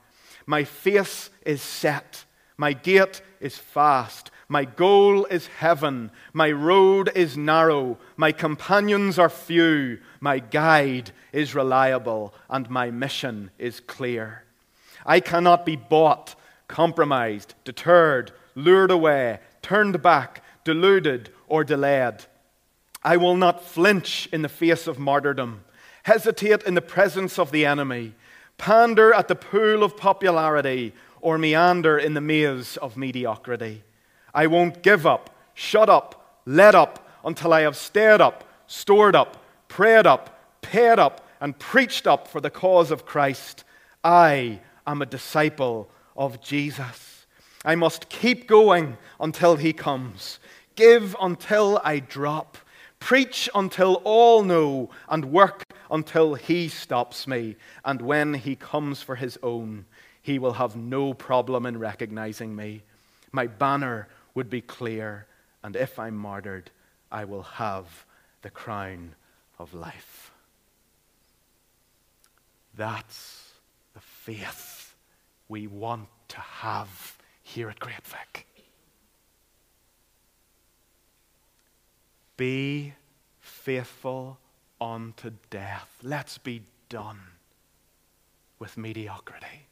My 0.46 0.64
face 0.64 1.30
is 1.46 1.62
set, 1.62 2.24
my 2.56 2.72
gait 2.72 3.22
is 3.40 3.58
fast, 3.58 4.32
my 4.52 4.66
goal 4.66 5.24
is 5.30 5.46
heaven. 5.46 6.10
My 6.34 6.50
road 6.50 7.10
is 7.14 7.38
narrow. 7.38 7.96
My 8.18 8.32
companions 8.32 9.18
are 9.18 9.30
few. 9.30 9.98
My 10.20 10.40
guide 10.40 11.10
is 11.32 11.54
reliable. 11.54 12.34
And 12.50 12.68
my 12.68 12.90
mission 12.90 13.50
is 13.58 13.80
clear. 13.80 14.44
I 15.06 15.20
cannot 15.20 15.64
be 15.64 15.76
bought, 15.76 16.34
compromised, 16.72 17.54
deterred, 17.64 18.32
lured 18.54 18.90
away, 18.90 19.38
turned 19.60 20.00
back, 20.00 20.42
deluded, 20.64 21.28
or 21.46 21.62
delayed. 21.64 22.24
I 23.04 23.18
will 23.18 23.36
not 23.36 23.62
flinch 23.62 24.26
in 24.32 24.40
the 24.40 24.48
face 24.48 24.86
of 24.86 24.98
martyrdom, 24.98 25.64
hesitate 26.04 26.62
in 26.62 26.72
the 26.74 26.80
presence 26.80 27.38
of 27.38 27.52
the 27.52 27.66
enemy, 27.66 28.14
pander 28.56 29.12
at 29.12 29.28
the 29.28 29.34
pool 29.34 29.84
of 29.84 29.98
popularity, 29.98 30.94
or 31.20 31.36
meander 31.36 31.98
in 31.98 32.14
the 32.14 32.22
maze 32.22 32.78
of 32.78 32.96
mediocrity. 32.96 33.82
I 34.32 34.46
won't 34.46 34.82
give 34.82 35.06
up, 35.06 35.28
shut 35.52 35.90
up, 35.90 36.40
let 36.46 36.74
up 36.74 37.06
until 37.22 37.52
I 37.52 37.60
have 37.60 37.76
stared 37.76 38.22
up, 38.22 38.44
stored 38.66 39.14
up, 39.14 39.36
prayed 39.68 40.06
up, 40.06 40.62
paid 40.62 40.98
up, 40.98 41.20
and 41.38 41.58
preached 41.58 42.06
up 42.06 42.28
for 42.28 42.40
the 42.40 42.50
cause 42.50 42.90
of 42.90 43.04
Christ. 43.04 43.62
I 44.02 44.60
am 44.86 45.02
a 45.02 45.06
disciple 45.06 45.90
of 46.16 46.40
Jesus. 46.40 47.26
I 47.64 47.74
must 47.74 48.08
keep 48.08 48.48
going 48.48 48.96
until 49.20 49.56
he 49.56 49.72
comes, 49.72 50.38
give 50.74 51.16
until 51.20 51.80
I 51.84 52.00
drop, 52.00 52.58
preach 52.98 53.48
until 53.54 54.00
all 54.04 54.42
know, 54.42 54.90
and 55.08 55.26
work 55.26 55.64
until 55.90 56.34
he 56.34 56.68
stops 56.68 57.26
me. 57.26 57.56
And 57.84 58.02
when 58.02 58.34
he 58.34 58.56
comes 58.56 59.02
for 59.02 59.16
his 59.16 59.38
own, 59.42 59.86
he 60.20 60.38
will 60.38 60.54
have 60.54 60.76
no 60.76 61.14
problem 61.14 61.66
in 61.66 61.78
recognizing 61.78 62.54
me. 62.54 62.82
My 63.30 63.46
banner 63.46 64.08
would 64.34 64.50
be 64.50 64.60
clear, 64.60 65.26
and 65.62 65.76
if 65.76 65.98
I'm 65.98 66.16
martyred, 66.16 66.70
I 67.10 67.24
will 67.24 67.42
have 67.42 68.04
the 68.42 68.50
crown 68.50 69.14
of 69.58 69.74
life. 69.74 70.32
That's 72.74 73.50
the 73.94 74.00
faith 74.00 74.71
we 75.52 75.66
want 75.66 76.08
to 76.28 76.40
have 76.40 77.18
here 77.42 77.68
at 77.68 77.78
Great 77.78 78.02
Vic. 78.06 78.46
Be 82.38 82.94
faithful 83.38 84.38
unto 84.80 85.30
death. 85.50 85.90
Let's 86.02 86.38
be 86.38 86.62
done 86.88 87.20
with 88.58 88.78
mediocrity. 88.78 89.66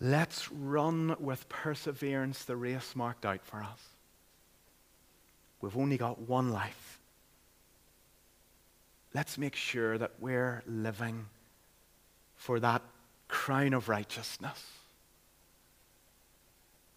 Let's 0.00 0.50
run 0.50 1.14
with 1.20 1.46
perseverance 1.50 2.44
the 2.44 2.56
race 2.56 2.96
marked 2.96 3.26
out 3.26 3.44
for 3.44 3.62
us. 3.62 3.80
We've 5.60 5.76
only 5.76 5.98
got 5.98 6.18
one 6.18 6.50
life. 6.50 6.98
Let's 9.12 9.36
make 9.36 9.54
sure 9.54 9.98
that 9.98 10.12
we're 10.18 10.62
living 10.66 11.26
for 12.42 12.58
that 12.58 12.82
crown 13.28 13.72
of 13.72 13.88
righteousness. 13.88 14.66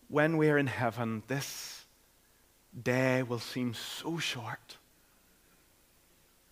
When 0.08 0.38
we're 0.38 0.58
in 0.58 0.66
heaven, 0.66 1.22
this 1.28 1.86
day 2.82 3.22
will 3.22 3.38
seem 3.38 3.76
so 3.76 4.18
short. 4.18 4.78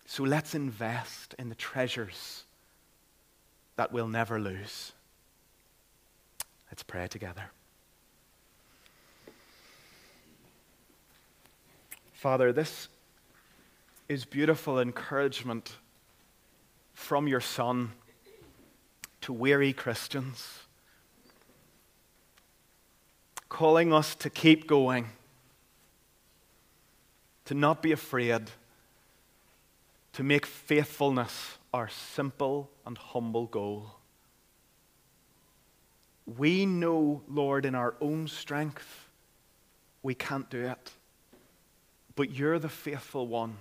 So 0.06 0.22
let's 0.22 0.54
invest 0.54 1.34
in 1.40 1.48
the 1.48 1.56
treasures 1.56 2.44
that 3.74 3.90
we'll 3.90 4.06
never 4.06 4.38
lose. 4.38 4.92
Let's 6.70 6.84
pray 6.84 7.08
together. 7.08 7.50
Father, 12.12 12.52
this 12.52 12.86
is 14.08 14.24
beautiful 14.24 14.78
encouragement 14.78 15.78
from 16.92 17.26
your 17.26 17.40
Son 17.40 17.90
to 19.24 19.32
weary 19.32 19.72
Christians, 19.72 20.64
calling 23.48 23.90
us 23.90 24.14
to 24.16 24.28
keep 24.28 24.66
going, 24.66 25.06
to 27.46 27.54
not 27.54 27.80
be 27.80 27.90
afraid, 27.90 28.50
to 30.12 30.22
make 30.22 30.44
faithfulness 30.44 31.56
our 31.72 31.88
simple 31.88 32.68
and 32.84 32.98
humble 32.98 33.46
goal. 33.46 33.94
We 36.36 36.66
know, 36.66 37.22
Lord, 37.26 37.64
in 37.64 37.74
our 37.74 37.94
own 38.02 38.28
strength, 38.28 39.08
we 40.02 40.14
can't 40.14 40.50
do 40.50 40.66
it. 40.66 40.90
But 42.14 42.30
you're 42.30 42.58
the 42.58 42.68
faithful 42.68 43.26
one. 43.26 43.56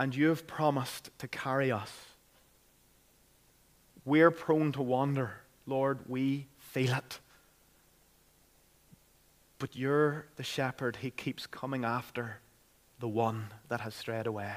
And 0.00 0.16
you 0.16 0.30
have 0.30 0.48
promised 0.48 1.16
to 1.18 1.28
carry 1.28 1.70
us. 1.70 2.09
We're 4.04 4.30
prone 4.30 4.72
to 4.72 4.82
wander. 4.82 5.40
Lord, 5.66 6.00
we 6.08 6.46
feel 6.58 6.94
it. 6.94 7.20
But 9.58 9.76
you're 9.76 10.26
the 10.36 10.42
shepherd. 10.42 10.96
He 10.96 11.10
keeps 11.10 11.46
coming 11.46 11.84
after 11.84 12.38
the 12.98 13.08
one 13.08 13.48
that 13.68 13.80
has 13.82 13.94
strayed 13.94 14.26
away. 14.26 14.52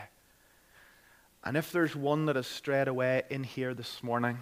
And 1.44 1.58
if 1.58 1.72
there's 1.72 1.96
one 1.96 2.26
that 2.28 2.38
has 2.38 2.48
strayed 2.48 2.88
away 2.88 3.24
in 3.30 3.44
here 3.44 3.74
this 3.74 4.02
morning, 4.02 4.40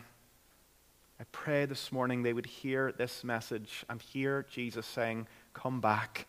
I 1.19 1.23
pray 1.31 1.65
this 1.65 1.91
morning 1.91 2.23
they 2.23 2.33
would 2.33 2.45
hear 2.45 2.91
this 2.91 3.23
message 3.23 3.85
and 3.89 4.01
hear 4.01 4.45
Jesus 4.49 4.85
saying, 4.85 5.27
Come 5.53 5.81
back, 5.81 6.27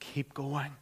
keep 0.00 0.34
going. 0.34 0.72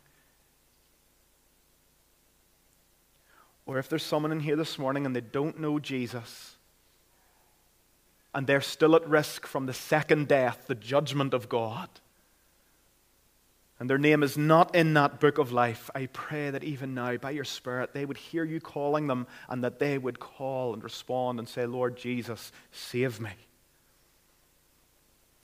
Or 3.64 3.78
if 3.78 3.88
there's 3.88 4.02
someone 4.02 4.32
in 4.32 4.40
here 4.40 4.56
this 4.56 4.78
morning 4.78 5.06
and 5.06 5.14
they 5.14 5.20
don't 5.20 5.60
know 5.60 5.78
Jesus, 5.78 6.56
and 8.34 8.46
they're 8.46 8.60
still 8.60 8.96
at 8.96 9.06
risk 9.06 9.46
from 9.46 9.66
the 9.66 9.74
second 9.74 10.28
death, 10.28 10.64
the 10.66 10.74
judgment 10.74 11.34
of 11.34 11.48
God, 11.48 11.88
and 13.82 13.90
their 13.90 13.98
name 13.98 14.22
is 14.22 14.38
not 14.38 14.76
in 14.76 14.94
that 14.94 15.18
book 15.18 15.38
of 15.38 15.50
life, 15.50 15.90
I 15.92 16.06
pray 16.06 16.50
that 16.50 16.62
even 16.62 16.94
now, 16.94 17.16
by 17.16 17.32
your 17.32 17.42
Spirit, 17.42 17.92
they 17.92 18.04
would 18.04 18.16
hear 18.16 18.44
you 18.44 18.60
calling 18.60 19.08
them 19.08 19.26
and 19.48 19.64
that 19.64 19.80
they 19.80 19.98
would 19.98 20.20
call 20.20 20.72
and 20.72 20.84
respond 20.84 21.40
and 21.40 21.48
say, 21.48 21.66
Lord 21.66 21.96
Jesus, 21.96 22.52
save 22.70 23.20
me. 23.20 23.32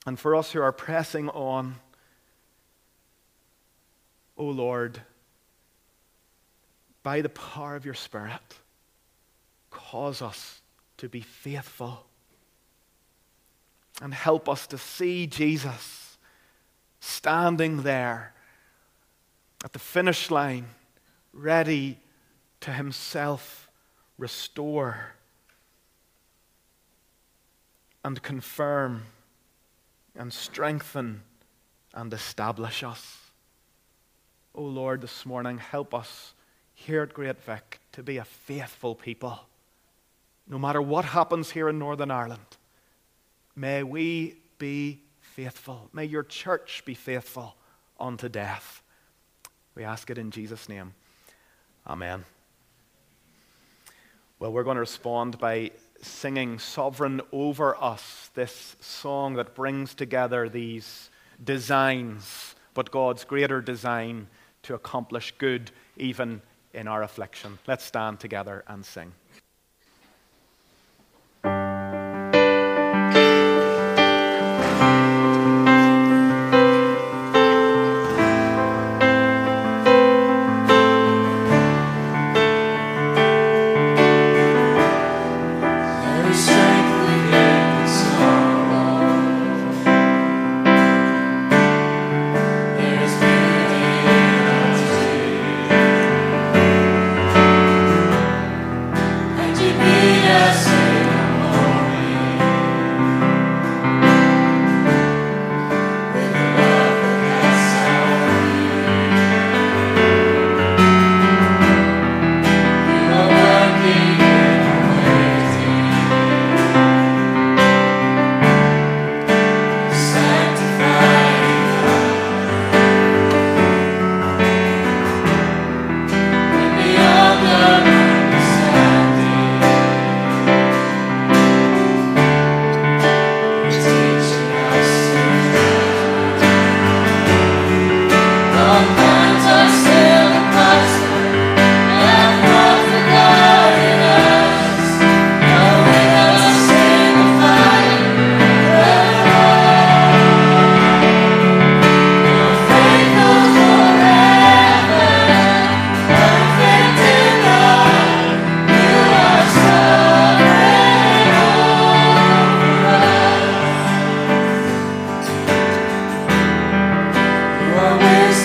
And 0.06 0.16
for 0.20 0.36
us 0.36 0.52
who 0.52 0.62
are 0.62 0.70
pressing 0.70 1.28
on, 1.30 1.80
O 4.36 4.46
oh 4.46 4.50
Lord, 4.50 5.02
by 7.02 7.22
the 7.22 7.28
power 7.30 7.74
of 7.74 7.84
your 7.84 7.94
Spirit, 7.94 8.38
cause 9.72 10.22
us 10.22 10.60
to 10.98 11.08
be 11.08 11.22
faithful 11.22 12.06
and 14.00 14.14
help 14.14 14.48
us 14.48 14.66
to 14.68 14.78
see 14.78 15.26
Jesus 15.26 16.16
standing 17.00 17.82
there 17.82 18.32
at 19.64 19.72
the 19.72 19.78
finish 19.78 20.30
line, 20.30 20.66
ready 21.32 21.98
to 22.60 22.72
himself 22.72 23.68
restore 24.18 25.14
and 28.04 28.22
confirm 28.22 29.04
and 30.14 30.32
strengthen 30.32 31.22
and 31.94 32.12
establish 32.12 32.82
us. 32.82 33.16
Oh 34.54 34.62
Lord, 34.62 35.00
this 35.00 35.24
morning, 35.24 35.58
help 35.58 35.94
us 35.94 36.34
here 36.74 37.02
at 37.02 37.14
Great 37.14 37.40
Vic 37.42 37.80
to 37.92 38.02
be 38.02 38.16
a 38.16 38.24
faithful 38.24 38.94
people. 38.94 39.40
No 40.48 40.58
matter 40.58 40.80
what 40.80 41.04
happens 41.04 41.50
here 41.50 41.68
in 41.68 41.78
Northern 41.78 42.10
Ireland, 42.10 42.57
may 43.58 43.82
we 43.82 44.36
be 44.58 45.00
faithful. 45.20 45.90
May 45.92 46.04
your 46.04 46.22
church 46.22 46.82
be 46.84 46.94
faithful 46.94 47.56
unto 47.98 48.28
death. 48.28 48.82
We 49.74 49.84
ask 49.84 50.10
it 50.10 50.18
in 50.18 50.30
Jesus' 50.30 50.68
name. 50.68 50.94
Amen. 51.86 52.24
Well, 54.38 54.52
we're 54.52 54.62
going 54.62 54.76
to 54.76 54.80
respond 54.80 55.38
by 55.38 55.72
singing 56.00 56.60
Sovereign 56.60 57.20
Over 57.32 57.76
Us, 57.82 58.30
this 58.34 58.76
song 58.80 59.34
that 59.34 59.56
brings 59.56 59.94
together 59.94 60.48
these 60.48 61.10
designs, 61.42 62.54
but 62.74 62.92
God's 62.92 63.24
greater 63.24 63.60
design 63.60 64.28
to 64.62 64.74
accomplish 64.74 65.34
good 65.38 65.72
even 65.96 66.40
in 66.72 66.86
our 66.86 67.02
affliction. 67.02 67.58
Let's 67.66 67.84
stand 67.84 68.20
together 68.20 68.62
and 68.68 68.84
sing. 68.84 69.12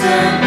Sovereign 0.04 0.43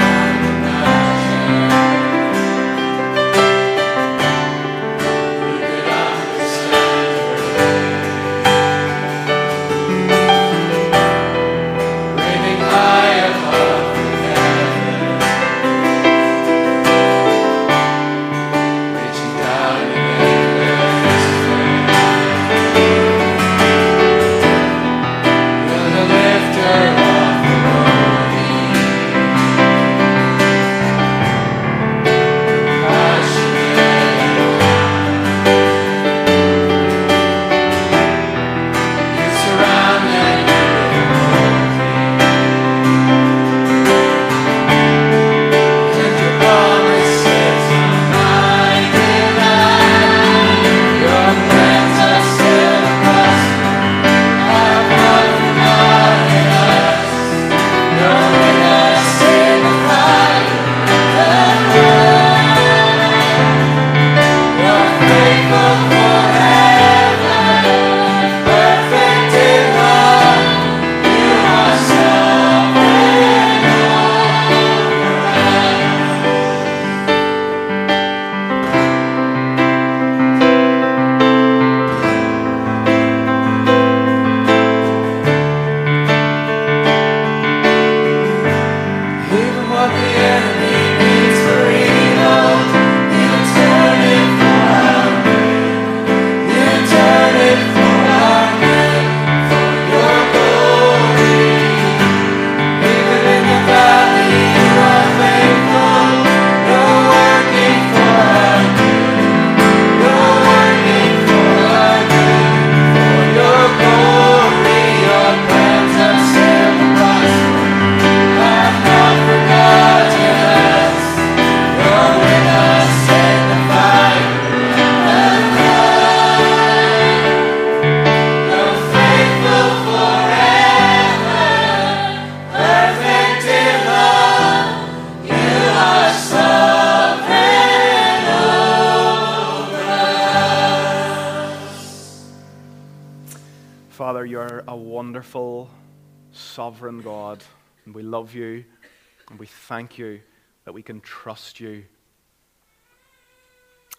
you 149.99 150.21
that 150.65 150.73
we 150.73 150.83
can 150.83 151.01
trust 151.01 151.61
you. 151.61 151.85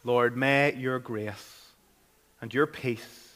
Lord, 0.03 0.37
may 0.37 0.75
your 0.75 0.99
grace 0.99 1.65
and 2.41 2.53
your 2.53 2.67
peace, 2.67 3.33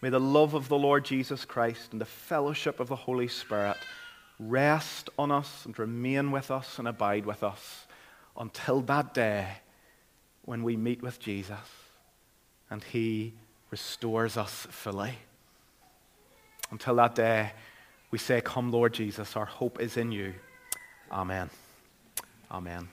may 0.00 0.08
the 0.08 0.20
love 0.20 0.54
of 0.54 0.68
the 0.68 0.78
Lord 0.78 1.04
Jesus 1.04 1.44
Christ 1.44 1.92
and 1.92 2.00
the 2.00 2.06
fellowship 2.06 2.80
of 2.80 2.88
the 2.88 2.96
Holy 2.96 3.28
Spirit 3.28 3.76
rest 4.38 5.10
on 5.18 5.30
us 5.30 5.64
and 5.64 5.78
remain 5.78 6.30
with 6.30 6.50
us 6.50 6.78
and 6.78 6.88
abide 6.88 7.26
with 7.26 7.42
us 7.42 7.86
until 8.36 8.80
that 8.82 9.14
day 9.14 9.46
when 10.44 10.62
we 10.62 10.76
meet 10.76 11.02
with 11.02 11.20
Jesus 11.20 11.58
and 12.70 12.82
he 12.82 13.34
restores 13.70 14.36
us 14.36 14.66
fully. 14.70 15.14
Until 16.70 16.96
that 16.96 17.14
day, 17.14 17.52
we 18.10 18.18
say, 18.18 18.40
Come, 18.40 18.70
Lord 18.70 18.94
Jesus, 18.94 19.36
our 19.36 19.44
hope 19.44 19.80
is 19.80 19.96
in 19.96 20.10
you. 20.10 20.34
Amen. 21.12 21.50
Amen. 22.50 22.88